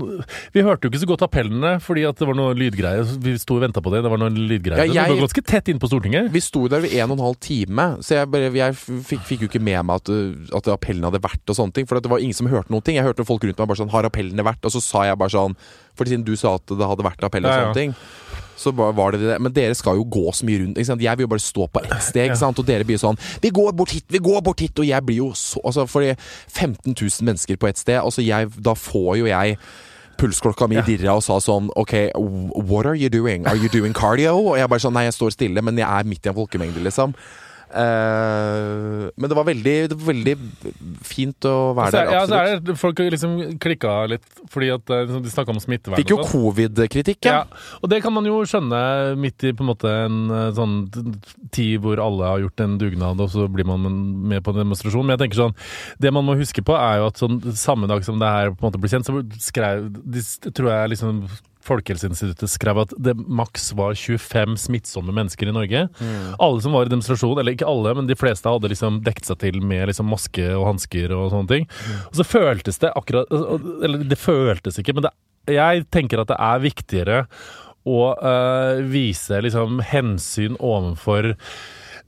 [0.52, 3.04] Vi hørte jo ikke så godt appellene, fordi at det var noe lydgreier.
[3.22, 4.02] Vi sto og venta på det.
[4.02, 4.86] Det var noe lydgreier.
[4.86, 6.30] Ja, jeg- Det var ganske tett inn på Stortinget.
[6.32, 9.40] Vi sto der i en og en halv time, så jeg, bare, jeg fikk, fikk
[9.40, 11.88] jo ikke med meg at, uh, at appellen hadde vært og sånne ting.
[11.90, 12.98] For det var ingen som hørte noen ting.
[12.98, 14.64] Jeg hørte folk rundt meg bare sånn Har appellene vært?
[14.66, 15.56] Og så sa jeg bare sånn
[15.98, 17.68] For siden du sa at det hadde vært appell og Ja, ja.
[17.68, 17.96] sånne ting.
[18.56, 19.34] Så var det det.
[19.44, 20.78] Men dere skal jo gå så mye rundt.
[20.80, 21.02] Ikke sant?
[21.04, 22.62] Jeg vil jo bare stå på ett sted, ikke sant?
[22.62, 24.78] og dere blir sånn Vi går bort hit, vi går bort hit!
[24.80, 26.14] Og jeg blir jo så Altså, fordi
[26.48, 29.58] 15 000 mennesker på ett sted, altså jeg Da får jo jeg
[30.16, 33.44] Pulsklokka mi dirra og sa sånn OK, what are you doing?
[33.46, 34.32] Are you doing cardio?
[34.38, 36.80] Og jeg bare sånn Nei, jeg står stille, men jeg er midt i en folkemengde,
[36.86, 37.12] liksom.
[37.66, 40.34] Eh, men det var veldig, det var veldig
[41.04, 42.12] fint å være altså, der.
[42.14, 45.98] ja, så er det, folk liksom klikka litt, fordi at liksom, de snakka om smittevern.
[45.98, 46.30] Fikk jo sånn.
[46.30, 47.40] covid-kritikk, ja.
[47.42, 48.80] Ja, og det kan man jo skjønne
[49.18, 50.78] midt i på en måte en eh, sånn
[51.54, 53.90] tid hvor alle har gjort en dugnad, og så blir man
[54.30, 55.02] med på en demonstrasjon.
[55.02, 55.58] Men jeg tenker sånn,
[56.02, 58.62] det man må huske på er jo at sånn, samme dag som det her på
[58.62, 61.26] en måte blir kjent, så skrev, de, tror jeg liksom
[61.66, 65.86] Folkehelseinstituttet skrev at det maks var 25 smittsomme mennesker i Norge.
[66.42, 69.40] Alle som var i demonstrasjon, eller ikke alle, men de fleste hadde liksom dekket seg
[69.42, 71.70] til med liksom maske og hansker og sånne ting.
[72.10, 75.14] Og så føltes det akkurat Eller det føltes ikke, men det,
[75.52, 77.22] jeg tenker at det er viktigere
[77.86, 81.34] å øh, vise liksom hensyn overfor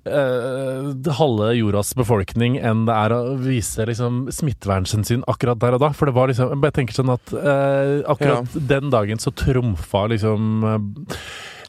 [0.07, 5.91] øh, halve jordas befolkning enn det er å vise liksom smittevernhensyn akkurat der og da.
[5.97, 10.65] For det var liksom Jeg tenker sånn at uh, akkurat den dagen så trumfa liksom
[10.65, 10.79] uh,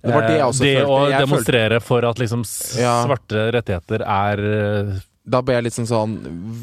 [0.03, 0.85] Det var det det følte.
[0.87, 3.51] å Jeg demonstrere for at liksom svarte Ja.
[3.57, 4.43] rettigheter er
[5.29, 6.13] Da ble jeg litt sånn sånn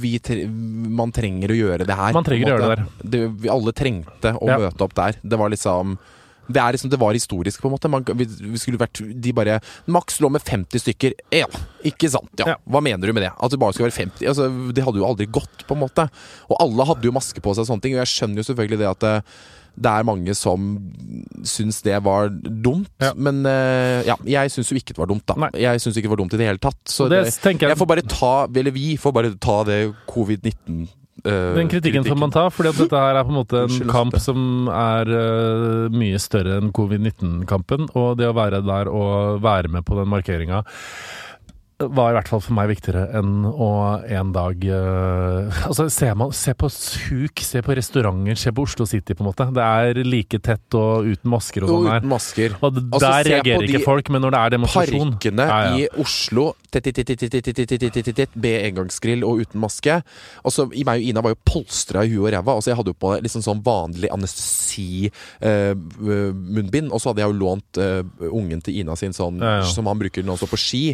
[0.01, 2.13] vi tre Man trenger å gjøre det her.
[2.17, 3.11] Man trenger å gjøre måte.
[3.17, 4.59] det vi alle trengte å Ja.
[4.59, 5.19] møte opp der.
[5.23, 5.99] Det var liksom
[6.49, 7.91] det er liksom, det var historisk, på en måte.
[7.91, 9.59] Man, vi, vi skulle vært De bare
[9.91, 11.15] Maks lå med 50 stykker.
[11.35, 11.47] Ja,
[11.85, 12.31] ikke sant?
[12.39, 12.53] Ja.
[12.55, 12.57] Ja.
[12.71, 13.33] Hva mener du med det?
[13.37, 14.27] At det bare skulle være 50?
[14.31, 16.09] Altså, det hadde jo aldri gått, på en måte.
[16.51, 17.95] Og alle hadde jo maske på seg og sånne ting.
[17.99, 19.15] Og jeg skjønner jo selvfølgelig det at det,
[19.77, 20.69] det er mange som
[21.45, 22.89] syns det var dumt.
[23.03, 23.11] Ja.
[23.17, 25.37] Men eh, ja, jeg syns jo ikke det var dumt, da.
[25.47, 25.51] Nei.
[25.61, 26.79] Jeg syns ikke det var dumt i det hele tatt.
[26.89, 30.87] Så det det, jeg- jeg får bare ta Eller vi får bare ta det covid-19
[30.87, 30.95] eh,
[31.25, 34.19] Den kritikken får man ta, fordi at dette her er på en måte en kamp
[34.23, 37.89] som er uh, mye større enn covid-19-kampen.
[37.97, 40.61] Og det å være der og være med på den markeringa
[41.77, 43.69] var i hvert fall for meg viktigere enn å
[44.01, 48.87] en dag uh, Altså, se, man, se på huk, se på restauranter, se på Oslo
[48.89, 49.45] City, på en måte.
[49.53, 52.01] Det er like tett og uten masker og sånn her.
[52.01, 52.51] Uten masker.
[52.61, 55.71] Og altså, der reagerer ikke folk, men når det er demonstrasjon Parkene ja, ja.
[55.77, 56.45] i Oslo,
[58.37, 59.95] med engangsgrill og uten maske.
[60.47, 62.53] Altså, meg og Ina var jo polstra i huet og ræva.
[62.57, 67.43] Altså, jeg hadde jo på liksom sånn vanlig anestesi-munnbind, eh, og så hadde jeg jo
[67.43, 70.85] lånt eh, ungen til Ina sin sånn, som han bruker nå også på ski,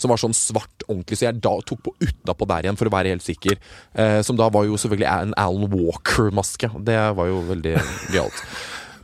[0.00, 1.18] som var sånn svart ordentlig.
[1.20, 3.58] Så jeg da tok på utapå der igjen for å være helt sikker.
[3.94, 6.70] Eh, som da var jo selvfølgelig en Alan Walker-maske.
[6.86, 7.76] Det var jo veldig
[8.14, 8.42] gøyalt.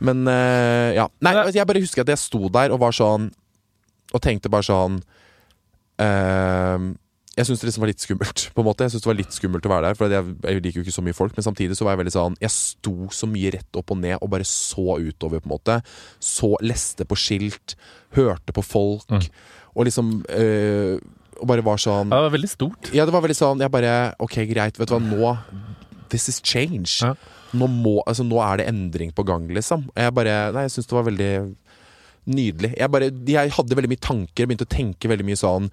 [0.03, 1.07] Men eh, ja.
[1.23, 3.29] Nei, jeg bare husker at jeg sto der og var sånn
[4.11, 4.97] Og tenkte bare sånn
[6.01, 6.89] eh,
[7.37, 8.43] Jeg syns det liksom var litt skummelt.
[8.53, 10.61] På en måte Jeg synes det var litt skummelt å være der, for jeg, jeg
[10.65, 11.37] liker jo ikke så mye folk.
[11.37, 14.17] Men samtidig så var jeg veldig sånn Jeg sto så mye rett opp og ned
[14.19, 15.79] og bare så utover, på en måte.
[16.21, 17.77] Så leste på skilt,
[18.17, 19.25] hørte på folk, Mm.
[19.73, 20.97] Og liksom øh,
[21.41, 22.89] Og bare var sånn Ja, det var veldig stort.
[22.93, 25.31] ja, det var veldig sånn Jeg bare Ok, greit, vet du hva, nå
[26.13, 26.99] This is change.
[27.01, 27.15] Ja.
[27.57, 29.87] Nå, må, altså, nå er det endring på gang, liksom.
[29.97, 31.31] Jeg bare Nei, jeg syns det var veldig
[32.29, 32.73] nydelig.
[32.77, 35.69] Jeg bare Jeg hadde veldig mye tanker, begynte å tenke veldig mye sånn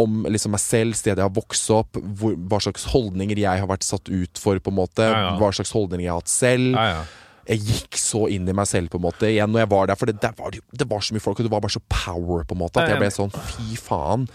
[0.00, 3.66] om liksom meg selv, stedet jeg har vokst opp, hvor, hva slags holdninger jeg har
[3.66, 5.02] vært satt ut for, på en måte.
[5.02, 5.32] Ja, ja.
[5.40, 6.76] Hva slags holdninger jeg har hatt selv.
[6.76, 7.00] Ja, ja.
[7.48, 9.96] Jeg gikk så inn i meg selv på en måte igjen når jeg var der,
[10.00, 11.82] for det, der var, det, det var så mye folk, og det var bare så
[11.88, 14.28] power, på en måte, at jeg ble sånn fy faen.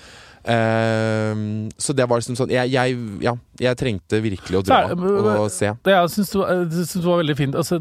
[0.46, 4.98] Uh, så det var liksom sånn jeg, jeg, ja, jeg trengte virkelig å dra Nei,
[5.00, 5.72] men- og se.
[5.82, 7.56] Det jeg syns det, var- veldig fint.
[7.58, 7.80] Altså,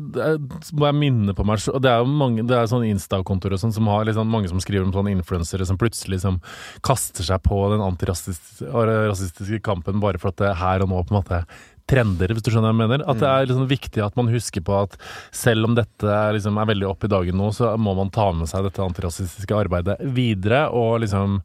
[0.73, 1.61] må jeg minne på meg.
[1.69, 4.49] Og Det er jo mange Det er sånne Insta-kontoer og sånn som har liksom mange
[4.49, 6.41] som skriver om sånne influensere som plutselig liksom
[6.81, 11.13] kaster seg på den antirasistiske kampen bare for at det er her og nå på
[11.13, 11.45] en måte
[11.91, 13.05] trender, hvis du skjønner hva jeg mener.
[13.11, 14.99] At det er liksom viktig at man husker på at
[15.35, 18.31] selv om dette er, liksom, er veldig opp i dagen nå, så må man ta
[18.37, 21.41] med seg dette antirasistiske arbeidet videre og liksom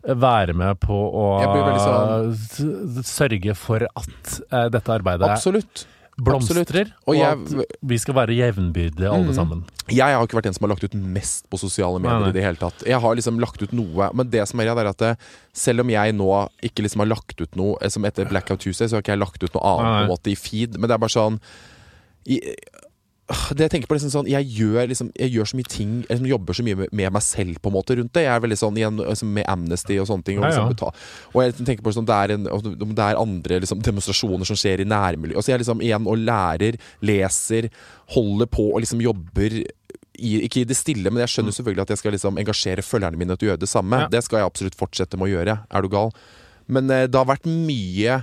[0.00, 1.24] være med på å
[1.84, 5.84] sånn- sørge for at uh, dette arbeidet Absolutt.
[6.24, 9.64] Blomstrer, Og og, jeg- at vi skal være jevnbyrdige alle sammen.
[9.90, 12.28] Jeg har ikke vært den som har lagt ut mest på sosiale medier Nei, nei.
[12.30, 12.84] i det hele tatt.
[12.86, 15.16] Jeg har liksom lagt ut noe, men det som er greia, er at det,
[15.52, 16.28] selv om jeg nå
[16.62, 19.18] ikke liksom har lagt ut noe eh, som etter Blackout Tuesday, så har ikke jeg
[19.24, 21.40] lagt ut noe annet Nei, på en måte i feed, men det er bare sånn
[22.28, 22.36] i,
[23.54, 26.08] det jeg tenker på liksom sånn Jeg gjør, liksom, jeg gjør så mye ting Jeg
[26.16, 28.24] liksom jobber så mye med, med meg selv på en måte rundt det.
[28.26, 30.40] Jeg er veldig sånn igjen liksom, med Amnesty og sånne ting.
[30.40, 30.64] Og, Ja, ja.
[30.72, 31.02] liksom,
[31.34, 32.48] og jeg tenker på sånn, det er, en,
[32.96, 35.38] det er andre liksom, demonstrasjoner som skjer i nærmiljøet.
[35.38, 37.70] Altså, jeg liksom igjen og lærer, leser,
[38.16, 39.60] holder på og liksom jobber
[40.20, 43.20] i, ikke i det stille, men jeg skjønner selvfølgelig at jeg skal liksom engasjere følgerne
[43.20, 44.04] mine til å gjøre det samme.
[44.04, 44.10] Ja.
[44.12, 45.58] Det skal jeg absolutt fortsette med å gjøre.
[45.70, 46.10] Er du gal?
[46.70, 48.20] Men eh, det har vært mye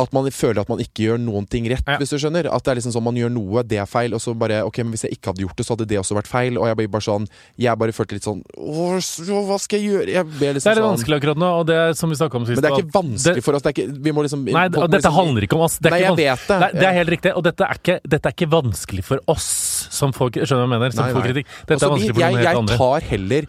[0.00, 1.98] at man føler at man ikke gjør noen ting rett, Ja.
[2.00, 2.46] hvis du skjønner.
[2.48, 4.78] At det er liksom sånn man gjør noe, det er feil, og så bare Ok,
[4.78, 6.56] men hvis jeg ikke hadde gjort det, så hadde det også vært feil.
[6.56, 7.26] Og jeg blir bare sånn
[7.60, 10.08] Jeg bare følte litt sånn hva skal jeg gjøre?
[10.14, 12.16] Jeg ble Det liksom er litt sånn vanskelig akkurat nå, og det er som vi
[12.16, 13.62] snakka om sist Men det er ikke vanskelig for oss.
[13.62, 15.76] Det ikke, vi må liksom Nei, og dette liksom- handler ikke om oss.
[15.78, 16.60] Det Nei, jeg vet det.
[16.60, 19.88] Nei, det er helt riktig, og dette er ikke, dette er ikke vanskelig for oss
[19.90, 20.90] som folk Skjønner hva jeg mener?
[20.92, 21.32] Som Nei, får nei.
[21.32, 21.46] kritikk.
[21.66, 22.76] Dette også, er vanskelig for jeg, noen helt jeg andre.
[22.78, 23.46] tar heller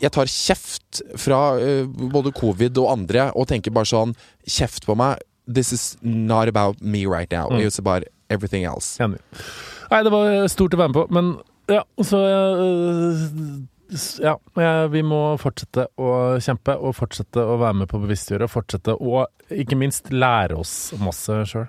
[0.00, 4.14] Jeg tar kjeft fra uh, både covid og andre og tenker bare sånn
[4.48, 5.18] Kjeft på meg.
[5.46, 7.48] This is not about me right now.
[7.48, 7.66] Mm.
[7.66, 8.98] It's about everything else.
[8.98, 9.20] Enig.
[9.90, 11.36] Nei, det var stort å være med på, men
[11.70, 13.14] ja, så øh,
[14.18, 14.34] Ja,
[14.90, 16.10] vi må fortsette å
[16.42, 20.90] kjempe og fortsette å være med på bevisstgjøre og fortsette å ikke minst lære oss
[20.98, 21.68] masse sjøl.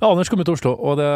[0.00, 0.10] meg.
[0.10, 1.08] Anders kom ut til Oslo, og det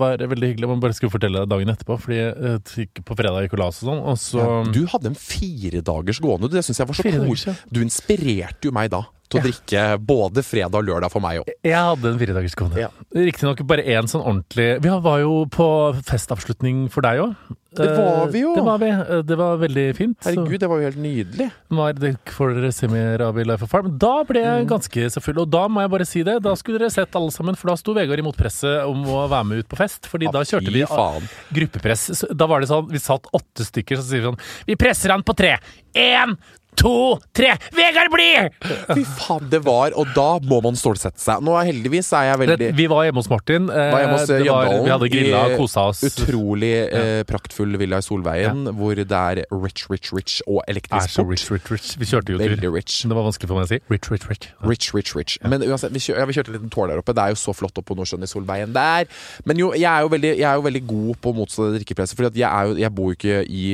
[0.00, 0.70] var veldig hyggelig.
[0.70, 3.82] Man bare skulle fortelle det dagen etterpå, fordi eh, på fredag gikk og la oss
[3.82, 6.50] og sånn, og så Ja, du hadde en fire dagers gående.
[6.52, 7.54] Det syns jeg var så koselig.
[7.54, 7.56] ja.
[7.74, 11.52] Du inspirerte jo meg da til å drikke både fredag og lørdag for meg òg.
[11.64, 12.80] Jeg hadde en firedagersgående.
[12.80, 12.88] Ja.
[13.14, 15.68] Riktignok bare én sånn ordentlig Vi var jo på
[16.08, 17.34] festavslutning for deg òg.
[17.78, 18.54] Det var vi jo.
[18.56, 18.88] Det var vi.
[18.88, 20.16] Eh, Det var veldig fint.
[20.24, 21.50] Så det var jo helt nydelig.
[21.68, 23.96] var det for dere se mer Life of Farm.
[23.98, 24.68] Da ble jeg Mm.
[24.68, 26.42] ganske så full, og da må jeg bare si det.
[26.42, 29.44] Da skulle dere sett alle sammen, for da sto Vegard imot presset om å være
[29.46, 30.06] med ut på fest.
[30.08, 31.28] Fordi da kjørte vi faen.
[31.52, 32.24] gruppepress.
[32.34, 35.22] Da var det sånn, vi satt åtte stykker, så sier vi sånn Vi presser han
[35.22, 35.58] på tre!
[35.94, 36.36] Én,
[36.78, 37.54] to, tre!
[37.74, 38.46] Vegard Blie!
[38.92, 41.42] Fy faen, det var Og da må man stålsette seg.
[41.44, 43.68] Nå er heldigvis er jeg veldig vi var hjemme hos Martin.
[43.72, 46.02] eh, var hjemme hos det var, Jøndalen vi hadde grilla og kosa oss.
[46.08, 51.32] Utrolig eh, praktfull villa i Solveien, hvor det er rich, rich, rich og elektrisk port.
[51.32, 51.90] rich, rich, rich.
[52.00, 52.68] Vi kjørte jo tur.
[52.78, 53.00] Rich.
[53.08, 53.80] Det var vanskelig for meg å si.
[53.92, 54.48] Rich, rich, rich.
[54.68, 55.38] Rich, rich, rich.
[55.48, 57.16] Men uansett, vi, kjør, ja, vi kjørte en liten tår der oppe.
[57.16, 59.08] Det er jo så flott oppe på Nordsjøen i Solveien der.
[59.48, 61.80] Men jo, jeg er jo veldig, jeg er jo veldig god på å motstå det
[61.80, 62.18] drikkepresset.
[62.18, 63.66] for jeg, jeg bor jo ikke i,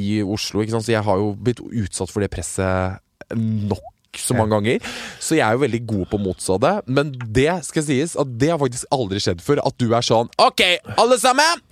[0.00, 3.00] i Oslo, ikke så jeg har jo blitt utsatt for det presset
[3.36, 3.86] nok
[4.18, 4.86] så mange ganger.
[5.22, 6.72] Så jeg er jo veldig god på å motstå det.
[6.90, 9.62] Men det skal sies at det har faktisk aldri skjedd før.
[9.66, 10.62] At du er sånn OK,
[10.98, 11.62] alle sammen!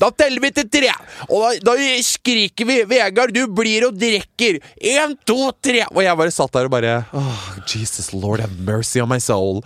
[0.00, 0.92] Da teller vi til tre.
[1.28, 4.62] Og da, da skriker vi 'Vegard, du blir og drikker'.
[4.80, 5.84] Én, to, tre.
[5.92, 9.62] Og jeg bare satt der og bare oh, Jesus Lord have mercy on my soul.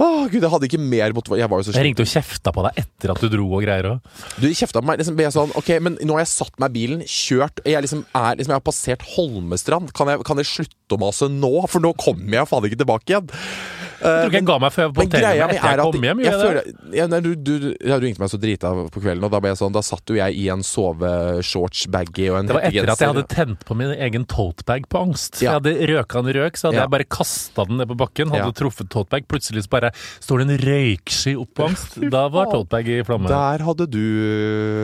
[0.00, 1.40] Åh, Gud, jeg hadde ikke mer motivasjon.
[1.42, 1.86] Jeg var jo så Jeg sliten.
[1.88, 4.00] ringte og kjefta på deg etter at du dro og greier òg.
[4.40, 4.98] Du kjefta på meg.
[5.02, 7.82] Liksom ble jeg sånn Ok, men nå har jeg satt meg i bilen, kjørt Jeg
[7.84, 9.92] liksom er liksom Jeg har passert Holmestrand.
[9.92, 11.52] Kan jeg, kan jeg slutte å mase nå?
[11.68, 13.30] For nå kommer jeg faen ikke tilbake ign.
[14.02, 16.20] Jeg tror ikke jeg ga meg før jeg var på hotellet etter jeg kom hjem.
[16.24, 19.30] jeg føler, ja, nei, du, du, ja, du ringte meg så drita på kvelden, og
[19.34, 22.66] da ble jeg sånn Da satt jo jeg i en sove-shorts-baggy og en Det var
[22.68, 25.40] etter at jeg hadde tent på min egen totebag på angst.
[25.40, 25.52] Ja.
[25.52, 28.32] Jeg hadde røka en røk, så hadde jeg bare kasta den ned på bakken.
[28.34, 29.26] Hadde truffet totebag.
[29.30, 29.92] Plutselig så bare
[30.22, 31.98] står det en røyksky på angst.
[32.12, 33.30] Da var totebag i flamme.
[33.32, 34.02] Der hadde du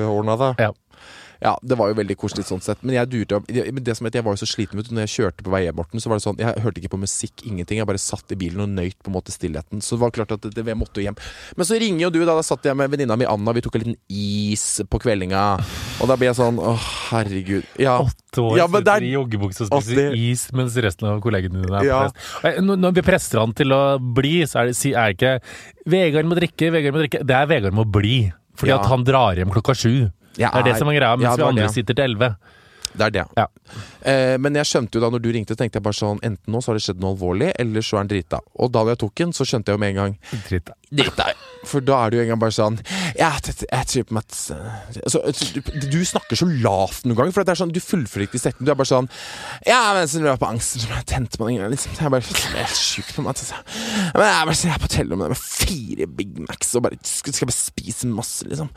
[0.09, 0.53] ordna det.
[0.69, 0.73] Ja.
[1.41, 2.79] Ja, det var jo veldig koselig sånn sett.
[2.83, 4.95] Men jeg durte Men det som heter, jeg var jo så sliten, vet du.
[4.97, 6.99] Når jeg kjørte på vei hjem, Morten, så var det sånn Jeg hørte ikke på
[6.99, 7.79] musikk, ingenting.
[7.79, 9.81] Jeg bare satt i bilen og nøyt på en måte stillheten.
[9.81, 11.17] Så det var klart at det, det, jeg måtte jo hjem.
[11.57, 12.35] Men så ringer jo du, da.
[12.35, 15.45] Da satt jeg med venninna mi Anna, vi tok en liten is på kveldinga.
[16.03, 16.75] Og da blir jeg sånn Å,
[17.13, 17.65] herregud.
[17.79, 17.99] Ja.
[18.03, 21.63] Åtte år Ja, er- sitter i joggebukse og spiser det- is mens resten av kollegene
[21.63, 22.09] dine er på Ja.
[22.11, 22.59] fest.
[22.67, 25.41] Når vi presser han til å bli, så er det, er det ikke
[25.87, 27.25] 'Vegard må drikke', 'Vegard må drikke'.
[27.27, 28.33] Det er 'Vegard må bli'.
[28.57, 28.81] Fordi Ja.
[28.81, 30.11] at han drar hjem klokka sju.
[30.37, 31.75] Jeg Det er det som er greia, mens Ja, vi andre det.
[31.75, 32.37] sitter til elleve.
[32.99, 33.25] Det er det.
[33.37, 33.47] Ja.
[34.03, 36.61] Eh, men jeg skjønte jo da når du ringte, tenkte jeg bare sånn Enten nå
[36.63, 38.41] så har det skjedd noe alvorlig, eller så er han drita.
[38.59, 40.19] Og da jeg tok den, så skjønte jeg jo med en gang
[40.91, 41.17] Dritt.
[41.19, 41.45] deg.
[41.69, 42.77] For da er det jo en gang bare sånn
[43.19, 44.37] Ja, jeg, jeg tror på meg at
[45.03, 45.21] altså,
[45.59, 48.69] du, du snakker så lavt noen ganger, for det er sånn, du fullfører ikke setningen.
[48.69, 49.09] Du er bare sånn
[49.67, 51.97] Ja, men så løper jeg på angst, så jeg tente på den liksom.
[51.99, 53.35] Jeg er bare helt sjuk på meg.
[53.35, 53.59] Altså.
[54.15, 57.35] Men jeg er bare jeg er på hotellet med fire Big Macs og bare skal,
[57.37, 58.71] skal bare spise masse, liksom.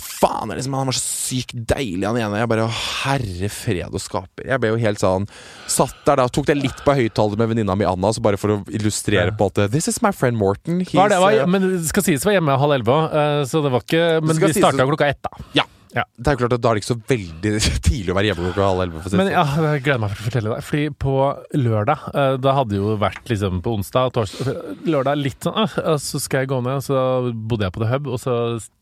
[0.00, 2.40] Faen, det liksom, han var så sykt deilig, han ene.
[2.42, 2.72] Jeg bare Å,
[3.04, 4.48] herre fred og skaper.
[4.48, 5.28] Jeg ble jo helt sånn
[5.70, 8.56] Satt der da, tok det litt på høyttaler med venninna mi Anna, så bare for
[8.56, 9.36] å illustrere Ja.
[9.38, 10.80] på at This is my friend Morten.
[10.82, 11.20] He's, Hva er det?
[11.22, 13.16] Hva, men det skal sies var hjemme halv elleve òg,
[13.50, 15.48] så det var ikke Men vi starta klokka ett, da.
[15.56, 15.66] Ja.
[15.94, 16.02] Ja.
[16.18, 17.50] Det er jo klart at Da er det ikke så veldig
[17.86, 19.02] tidlig å være hjemme klokka halv elleve.
[19.04, 19.30] Men sånn.
[19.30, 20.64] ja, jeg gleder meg for å fortelle deg.
[20.68, 21.12] Fordi på
[21.60, 25.70] lørdag eh, Da hadde jo vært liksom på onsdag torsdag Lørdag litt sånn
[26.02, 26.98] Så skal jeg gå ned, og så
[27.32, 28.34] bodde jeg på The Hub, og så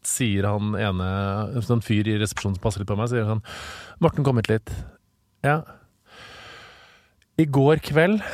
[0.08, 1.10] sier han ene
[1.52, 3.44] En sånn fyr i resepsjonen som passer litt på meg, sier sånn
[4.02, 4.72] Morten, kom hit litt.
[5.46, 5.60] Ja.
[7.38, 8.24] I går kveld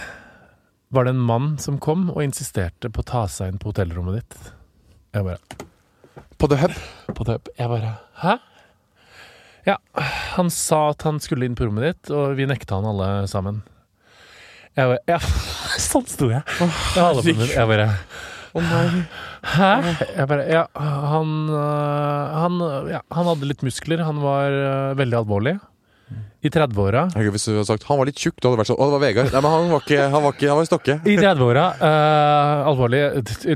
[0.95, 4.20] var det en mann som kom og insisterte på å ta seg inn på hotellrommet
[4.22, 4.53] ditt.
[5.16, 5.66] Jeg bare
[6.39, 6.74] På The Hub.
[7.16, 7.39] på det.
[7.59, 8.36] Jeg bare Hæ?
[9.68, 9.76] Ja,
[10.36, 13.62] han sa at han skulle inn på rommet ditt, og vi nekta han alle sammen.
[14.78, 15.18] Jeg bare Ja,
[15.91, 16.45] sånn sto jeg.
[16.62, 17.89] Med- jeg bare
[18.57, 19.03] Å nei.
[19.45, 19.72] Hæ?
[20.16, 24.01] Jeg bare Ja, han øh, Han, øh, ja, han hadde litt muskler.
[24.09, 25.59] Han var øh, veldig alvorlig.
[26.39, 27.09] I 30-åra.
[27.16, 28.86] Herregud, Hvis du hadde sagt han var litt tjukk, da hadde det vært sånn Å,
[28.86, 29.32] det var Vegard.
[29.34, 30.97] Nei, men han var ikke Han var, ikke, han var i stokke.
[31.03, 31.64] I 30-åra.
[31.80, 33.01] Uh, alvorlig.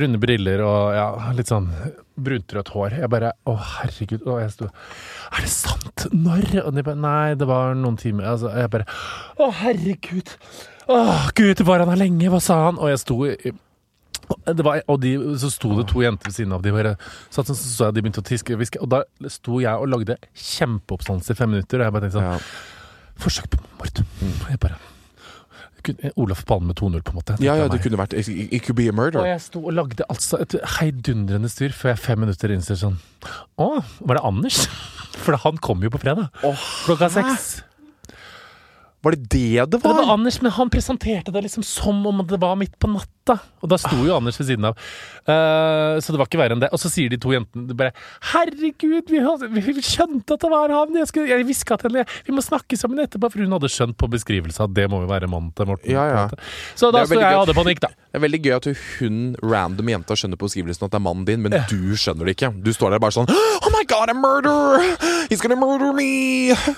[0.03, 1.07] Runde briller og ja,
[1.39, 1.71] litt sånn
[2.23, 2.99] bruntrødt hår.
[3.05, 4.27] Jeg bare Å, herregud.
[4.27, 6.07] Og jeg sto Er det sant?
[6.11, 6.49] Når?
[6.65, 8.33] Og de bare Nei, det var noen timer.
[8.35, 8.89] Altså, jeg bare
[9.39, 10.35] Å, herregud.
[10.91, 11.03] Å,
[11.39, 12.33] gud, var han her lenge?
[12.35, 12.83] Hva sa han?
[12.83, 13.55] Og jeg sto i
[14.47, 16.63] det var, og de, så sto det to jenter ved siden av.
[16.65, 16.95] De bare
[17.29, 18.81] så, sånn, så så jeg de begynte å tiske og hviske.
[18.85, 19.03] Og da
[19.33, 21.83] sto jeg og lagde kjempeoppstandelse i fem minutter.
[21.83, 22.39] Og jeg bare tenkte sånn Ja.
[23.17, 24.03] Forsøk på mord.
[24.51, 24.79] Jeg bare
[25.83, 27.37] kunne- Olaf Palme 2-0, på en måte.
[27.43, 29.21] ja, ja, det kunne vært It it could be a murder.
[29.21, 32.97] Og jeg sto og lagde altså et heidundrende styr før jeg fem minutter innser sånn
[33.59, 34.67] Å, var det Anders?
[35.23, 36.29] For han kom jo på fredag.
[36.87, 37.63] Klokka seks.
[39.03, 39.97] Var det det det var?
[39.97, 40.13] Det var?
[40.15, 43.35] Anders, men han presenterte det liksom som om det var midt på natta.
[43.63, 44.79] Og da sto jo Anders ved siden av.
[45.27, 46.71] Uh, så det var ikke verre enn det.
[46.75, 47.91] Og så sier de to jentene bare
[48.31, 52.35] 'Herregud, vi, vi, skjønte at det var han!' Jeg, skulle- jeg hviska til henne 'Vi
[52.35, 55.27] må snakke sammen etterpå', for hun hadde skjønt på beskrivelsen at det må jo være
[55.27, 55.91] mannen til Morten.
[55.91, 56.29] Ja, ja.
[56.79, 57.91] Så da sto jeg og hadde panikk, da.
[58.13, 58.67] Det er veldig gøy at
[59.01, 62.37] hun random jenta skjønner på beskrivelsen at det er mannen din, men du skjønner det
[62.37, 62.53] ikke.
[62.63, 63.31] Du står der bare sånn
[63.65, 64.95] Oh my god, a murderer!
[65.31, 66.77] He's gonna murder me!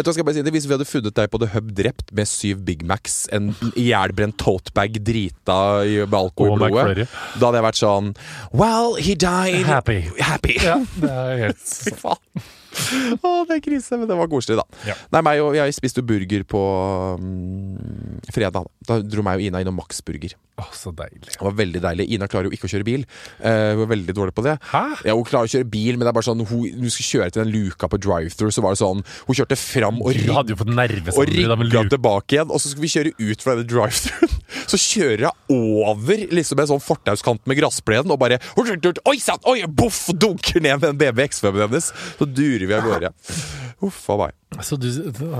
[0.00, 0.52] Vet du hva skal jeg bare si det?
[0.54, 4.38] Hvis vi hadde funnet deg på The Hub drept med syv Big Macs, en ihjelbrent
[4.40, 7.04] totebag drita med alkohol i blodet,
[7.36, 8.08] da hadde jeg vært sånn
[8.56, 10.00] Well, he died Happy.
[10.16, 10.56] Happy.
[10.64, 12.48] Ja, det er helt.
[13.26, 14.82] Å, det er krise, men det var koselig, da.
[14.88, 14.96] Ja.
[15.14, 16.60] Nei, meg og jeg spiste burger på
[17.20, 18.68] um, fredag.
[18.86, 20.36] Da dro meg og Ina innom Max Burger.
[20.60, 21.24] Å, så deilig.
[21.32, 22.06] Det var veldig deilig.
[22.16, 23.06] Ina klarer jo ikke å kjøre bil.
[23.40, 24.56] Uh, hun er veldig dårlig på det.
[24.70, 24.84] Hæ?
[25.08, 27.34] Ja, Hun klarer å kjøre bil, men det er bare sånn hun, hun skal kjøre
[27.34, 30.34] til den luka på drive-through, så var det sånn Hun kjørte fram og, Du rig,
[30.36, 33.70] hadde jo fått og rigga tilbake igjen, og så skulle vi kjøre ut fra denne
[33.70, 34.39] drive-throughen.
[34.70, 39.42] Så kjører jeg over liksom en sånn fortauskant med gressplenen og bare Oi sann!
[39.48, 40.08] Oi, boff!
[40.10, 41.90] Dunker ned med en BB X5-en hennes.
[42.18, 43.12] Så durer vi av gårde.
[43.86, 44.36] Uff a meg.
[44.66, 44.90] Så du,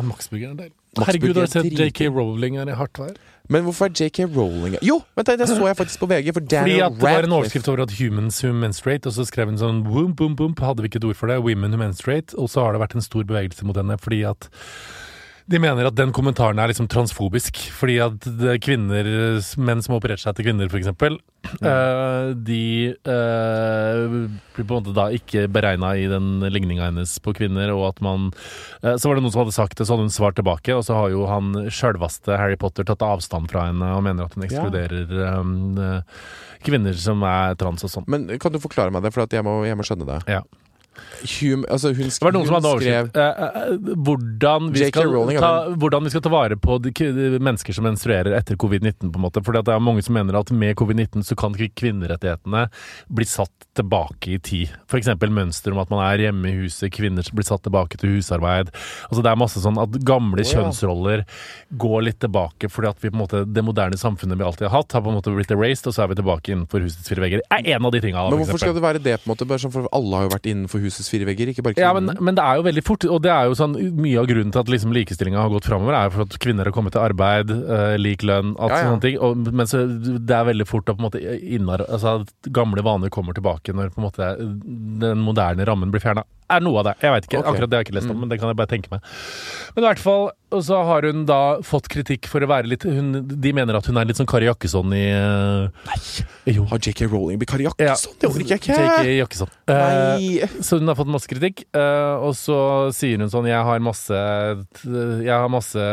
[0.06, 0.70] Maxburgeren der.
[0.96, 3.12] Max Herregud, har du sett JK Rowling er i hardt vær?
[3.50, 6.32] Men hvorfor er JK Rowling Jo, vent da, det så jeg faktisk på VG.
[6.34, 9.52] For Fordi at det var en overskrift over at humans who menstruate, og så skrev
[9.52, 12.34] hun sånn boom, boom, boom, hadde vi ikke et ord for det, women who menstruate,
[12.38, 14.50] og så har det vært en stor bevegelse mot henne, fordi at
[15.46, 19.06] de mener at den kommentaren er liksom transfobisk, fordi at er kvinner,
[19.56, 21.20] menn som har operert seg til kvinner, for eksempel,
[21.64, 27.32] Uh, de uh, blir på en måte da ikke beregna i den ligninga hennes på
[27.34, 28.28] kvinner, og at man
[28.84, 30.84] uh, Så var det noen som hadde sagt det, så hadde hun svart tilbake, og
[30.86, 34.46] så har jo han sjølvaste Harry Potter tatt avstand fra henne og mener at hun
[34.46, 36.00] ekskluderer eh,
[36.66, 38.06] kvinner som er trans og sånn.
[38.10, 40.20] Men kan du forklare meg det, for at jeg, må, jeg må skjønne det.
[40.30, 40.44] Ja.
[41.20, 44.68] Hum, altså hun, Det var noen som hadde skrev overskrevet eh, eh, hvordan,
[45.10, 49.10] Rowling, ta, hvordan vi skal ta vare på de, de mennesker som menstruerer etter covid-19.
[49.12, 49.42] på en måte.
[49.44, 52.66] Fordi det er mange som mener at med covid-19 så kan ikke kvinnerettighetene
[53.12, 54.74] bli satt tilbake i tid.
[54.88, 55.12] F.eks.
[55.30, 58.72] mønster om at man er hjemme i huset, kvinner blir satt tilbake til husarbeid.
[59.08, 60.58] Altså Det er masse sånn at gamle oh, ja.
[60.58, 61.24] kjønnsroller
[61.80, 64.80] går litt tilbake fordi at vi på en måte, det moderne samfunnet vi alltid har
[64.80, 67.24] hatt, har på en måte blitt erased, og så er vi tilbake innenfor husets fire
[67.24, 67.44] vegger.
[67.50, 68.26] er en av de tinga.
[68.30, 69.18] Men hvorfor skal det være det?
[69.20, 69.48] på en måte?
[69.48, 72.10] Bare sånn for Alle har jo vært innenfor husets fire vegger, ikke bare Ja, men,
[72.20, 74.62] men det er jo veldig fort, og det er jo sånn mye av grunnen til
[74.64, 77.54] at liksom likestillinga har gått framover, er jo for at kvinner har kommet til arbeid,
[77.54, 78.90] uh, lik lønn, alt Ja, ja.
[78.90, 79.20] sånne ting.
[79.22, 83.94] Og, men så det er veldig fort at altså, at gamle vaner kommer tilbake når
[84.00, 86.26] måte den moderne rammen blir fjerna.
[86.50, 86.94] Er noe av det.
[87.04, 87.40] Jeg veit ikke.
[87.40, 87.52] Okay.
[87.52, 89.04] Akkurat det har jeg ikke lest om, men det kan jeg bare tenke meg.
[89.76, 90.24] Men i hvert fall,
[90.66, 94.00] så har hun da fått kritikk for å være litt hun, De mener at hun
[94.00, 95.98] er litt sånn Kari Jakkesson i Nei!
[96.50, 96.64] Jo.
[96.72, 97.74] Har JK Rowling blitt Kari Ja.
[97.78, 98.16] Jakkesson?
[98.18, 98.78] Det orker jeg ikke!
[98.80, 99.12] J.K.
[99.20, 99.52] Jakkesson.
[99.70, 102.58] Eh, så hun har fått masse kritikk, uh, og så
[102.96, 104.24] sier hun sånn Jeg har masse
[104.82, 105.86] Jeg har masse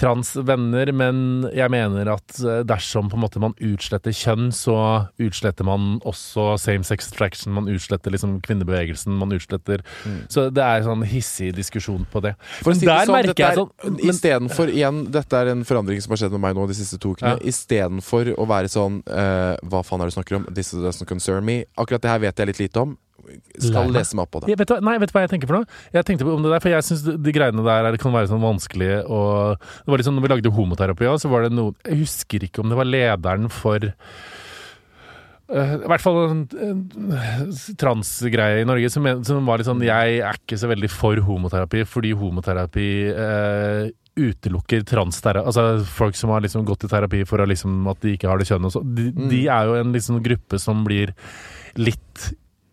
[0.00, 4.76] transvenner, men jeg mener at eh, dersom på en måte man utsletter kjønn, så
[5.22, 9.84] utsletter man også same sex attraction, man utsletter liksom kvinnebevegelsen, man utsletter
[10.32, 12.34] Så det er sånn hissig diskusjon på det.
[12.36, 12.44] Mm.
[12.60, 16.02] For Men si det der sånn, merker jeg sånn Istedenfor igjen Dette er en forandring
[16.04, 17.36] som har skjedd med meg nå de siste to ukene.
[17.36, 17.52] Ja.
[17.52, 20.46] Istedenfor å være sånn uh, Hva faen er det du snakker om?
[20.56, 21.62] This doesn't concern me.
[21.80, 22.96] Akkurat det her vet jeg litt lite om.
[23.58, 24.52] Skal lese meg opp på det.
[24.52, 25.66] Ja, vet du, nei, vet du hva jeg tenker for noe?
[25.94, 28.28] Jeg tenkte på om det der, for jeg syns de, greiene der er- kan være
[28.30, 31.74] sånn vanskelig og Det var liksom når vi lagde homoterapi òg, så var det noe
[31.84, 33.90] Jeg husker ikke om det var lederen for
[35.46, 40.16] Uh, I hvert fall en, en transgreie i Norge som, som var litt sånn Jeg
[40.18, 43.84] er ikke så veldig for homoterapi fordi homoterapi uh,
[44.18, 48.26] utelukker transterapi Altså folk som har liksom gått i terapi for liksom at de ikke
[48.26, 48.82] har det kjønnet og så.
[48.98, 51.14] De, de er jo en liksom gruppe som blir
[51.78, 52.26] litt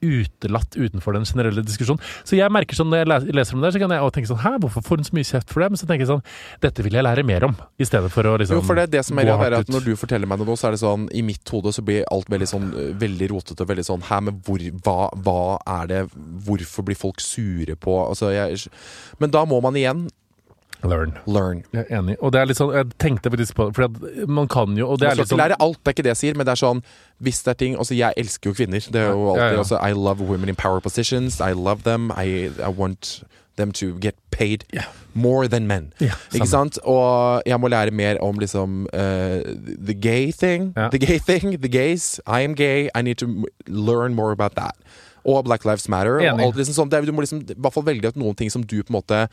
[0.04, 2.04] utelatt utenfor den generelle diskusjonen.
[2.28, 4.54] Så jeg merker sånn når jeg leser om det, så kan jeg tenke sånn Hæ,
[4.64, 5.70] hvorfor får hun så mye kjeft for det?
[5.74, 6.24] Men så tenker jeg sånn
[6.64, 8.96] Dette vil jeg lære mer om, i stedet for å liksom Jo, for det, er
[8.98, 9.72] det som er greia, er at.
[9.74, 12.08] Når du forteller meg det nå, så er det sånn I mitt hode så blir
[12.14, 15.40] alt veldig sånn Veldig rotete og veldig sånn Hæ, men hvor, hva, hva
[15.80, 16.02] er det
[16.48, 18.68] Hvorfor blir folk sure på altså, jeg,
[19.22, 20.08] Men da må man igjen
[20.84, 21.14] Learn.
[21.28, 21.64] learn.
[21.74, 22.16] Jeg er enig.
[22.22, 23.88] Og det er litt sånn Jeg tenkte faktisk på For
[24.28, 25.96] man kan jo Og det Man er skal litt ikke sånn lære alt, det er
[25.96, 26.82] ikke det jeg sier, men det er sånn
[27.24, 28.80] Hvis det er ting Altså, jeg elsker jo kvinner.
[28.92, 29.62] Det er jo alltid ja.
[29.64, 31.40] altså, I love women in power positions.
[31.40, 32.12] I love them.
[32.18, 33.24] I, I want
[33.56, 34.82] them to get paid Ja.
[35.14, 35.94] more than men.
[36.02, 36.80] Ja, Ikke sant?
[36.84, 39.44] Og jeg må lære mer om liksom eh,
[39.86, 40.74] the gay thing.
[40.76, 40.90] Ja.
[40.90, 42.20] The gay thing, the gays.
[42.28, 42.90] I am gay.
[42.96, 44.74] I need to m- learn more about that.
[45.24, 46.18] Og Black Lives Matter.
[46.18, 46.44] Og Enig.
[46.46, 46.92] alt liksom sånt.
[46.92, 48.90] Det er, du må liksom i hvert fall velge ut noen ting som du på
[48.90, 49.28] en måte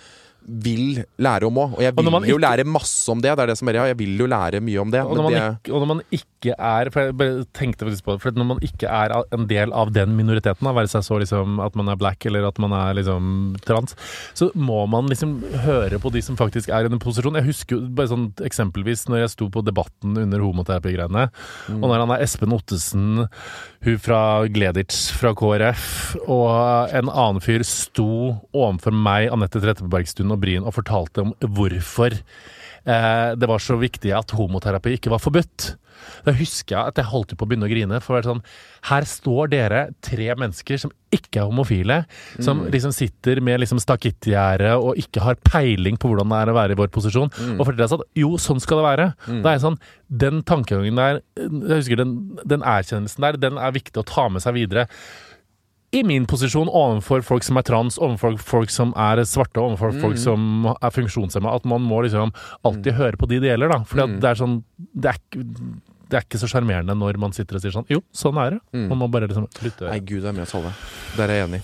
[0.51, 1.77] vil lære om òg.
[1.79, 3.31] Og jeg vil og jo ikke- lære masse om det.
[3.37, 5.01] Det er det som er, ja, jeg vil jo lære mye om det.
[5.01, 8.05] og når, man det ikke, og når man ikke er For jeg bare tenkte faktisk
[8.05, 11.03] på det For når man ikke er en del av den minoriteten, da, være seg
[11.05, 13.95] så liksom at man er black eller at man er liksom trans,
[14.35, 17.37] så må man liksom høre på de som faktisk er i den posisjonen.
[17.43, 21.29] Jeg husker jo bare sånn eksempelvis når jeg sto på Debatten under homoterapigreiene,
[21.77, 23.29] og når han er Espen Ottesen,
[23.85, 30.40] hun fra Gleditsch fra KrF, og en annen fyr sto overfor meg, Anette Trettebergstuen og
[30.43, 35.75] Bryn og fortalte om hvorfor eh, det var så viktig at homoterapi ikke var forbudt.
[36.25, 38.01] Da husker jeg at jeg holdt på å begynne å grine.
[38.01, 38.43] For å være sånn,
[38.89, 41.99] her står dere, tre mennesker som ikke er homofile,
[42.39, 46.57] som liksom sitter med liksom stakittgjerde og ikke har peiling på hvordan det er å
[46.57, 49.09] være i vår posisjon, og forteller oss at jo, sånn skal det være.
[49.29, 49.81] Da er jeg sånn,
[50.11, 52.15] Den tankegangen der, jeg husker den,
[52.49, 54.89] den erkjennelsen der, den er viktig å ta med seg videre
[55.91, 60.19] i min posisjon overfor folk som er trans, overfor folk som er svarte, overfor folk
[60.23, 62.31] som er funksjonshemma, at man må liksom
[62.63, 63.81] alltid høre på de det gjelder, da.
[63.89, 65.19] For det er sånn det er,
[66.11, 68.61] det er ikke så sjarmerende når man sitter og sier sånn Jo, sånn er det.
[68.91, 69.87] Man må bare liksom lytte.
[69.91, 70.73] Nei, gud, det er med oss alle.
[71.19, 71.61] Der er jeg enig.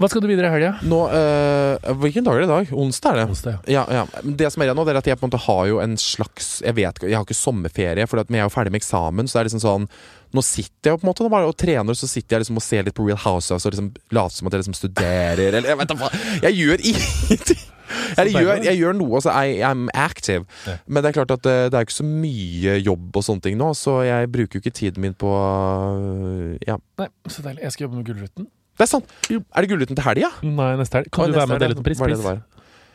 [0.00, 0.70] Hva skal du videre i helga?
[0.88, 2.72] Nå, øh, Hvilken dag er det i dag?
[2.84, 3.26] Onsdag er det.
[3.32, 3.84] Onsdag, ja.
[3.84, 4.22] Ja, ja.
[4.24, 5.96] Det som er igjen nå, det er at jeg på en måte har jo en
[6.00, 9.28] slags Jeg vet ikke, jeg har ikke sommerferie, for jeg er jo ferdig med eksamen.
[9.28, 9.88] Så det er liksom sånn
[10.36, 12.62] Nå sitter jeg jo på en måte bare og trener, så sitter jeg liksom og
[12.64, 15.80] ser litt på Real House og liksom later som at jeg liksom studerer, eller jeg
[15.80, 16.24] vet da faen.
[16.46, 17.66] Jeg gjør ingenting!
[17.90, 20.44] Jeg gjør, jeg gjør noe, altså I am active.
[20.68, 20.76] Ja.
[20.86, 23.58] Men det er klart at det, det er ikke så mye jobb og sånne ting
[23.58, 26.78] nå, så jeg bruker jo ikke tiden min på øh, Ja.
[27.00, 27.64] Nei, så deilig.
[27.66, 28.46] Jeg skal jobbe med Gullruten.
[28.78, 29.10] Det er sant!
[29.34, 30.30] Er det Gullruten til helga?
[30.46, 31.10] Nei, neste helg.
[31.12, 32.00] Kan Å, du være med og dele ut en pris?
[32.00, 32.36] Det det?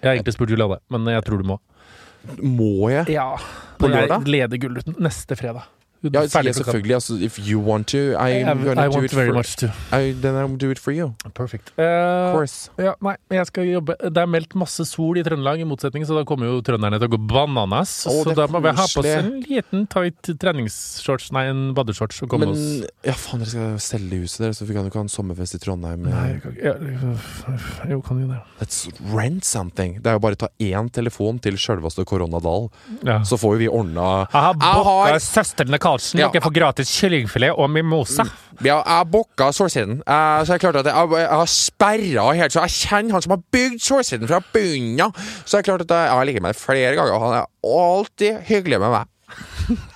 [0.02, 1.60] Jeg har egentlig spurt Juliane, men jeg tror du må.
[2.42, 3.10] Må jeg?
[3.14, 3.28] Ja.
[3.82, 4.24] På lørdag?
[4.26, 5.68] Jeg leder Gullruten neste fredag.
[6.04, 6.94] Ja, jeg selvfølgelig.
[6.94, 9.56] Altså, if you want to, I'm I, gonna I do want it very for much
[9.58, 9.68] to.
[9.92, 11.16] I, Then I'll do it for you.
[11.34, 11.70] Perfect.
[11.78, 12.70] Of Eh, course.
[12.78, 16.14] Ja, nei, jeg skal jobbe Det er meldt masse sol i Trøndelag, i motsetning, så
[16.20, 18.06] da kommer jo trønderne til å gå bananas.
[18.08, 22.22] Oh, så da må vi ha på oss en liten tight treningsshorts, nei, en badeshorts,
[22.24, 24.92] og komme Men oss ja, faen, dere skal selge huset deres, så vi kan jo
[24.94, 26.06] ikke ha en sommerfest i Trondheim.
[26.06, 26.76] Nei, jeg kan ja,
[27.90, 28.40] jo, kan jo det.
[28.62, 28.86] Let's
[29.16, 29.98] rent something.
[30.02, 32.70] Det er jo bare å ta én telefon til sjølveste koronadal,
[33.04, 33.20] Ja.
[33.24, 36.22] så får jo vi ordna Jeg har har- booka søstrene Karlsen.
[36.22, 36.30] Ja.
[36.32, 38.26] ikke får gratis kyllingfilet og mimosa.
[38.64, 40.00] Ja, jeg bokka solsiden.
[40.08, 43.26] uh, så jeg klarte at jeg, jeg, jeg har sperra helt, så jeg kjenner han
[43.26, 45.26] som har bygd solsiden fra bunnen av.
[45.44, 47.76] Så jeg klarte at jeg, jeg har ligget med det flere ganger, og han er
[47.82, 49.92] alltid hyggelig med meg.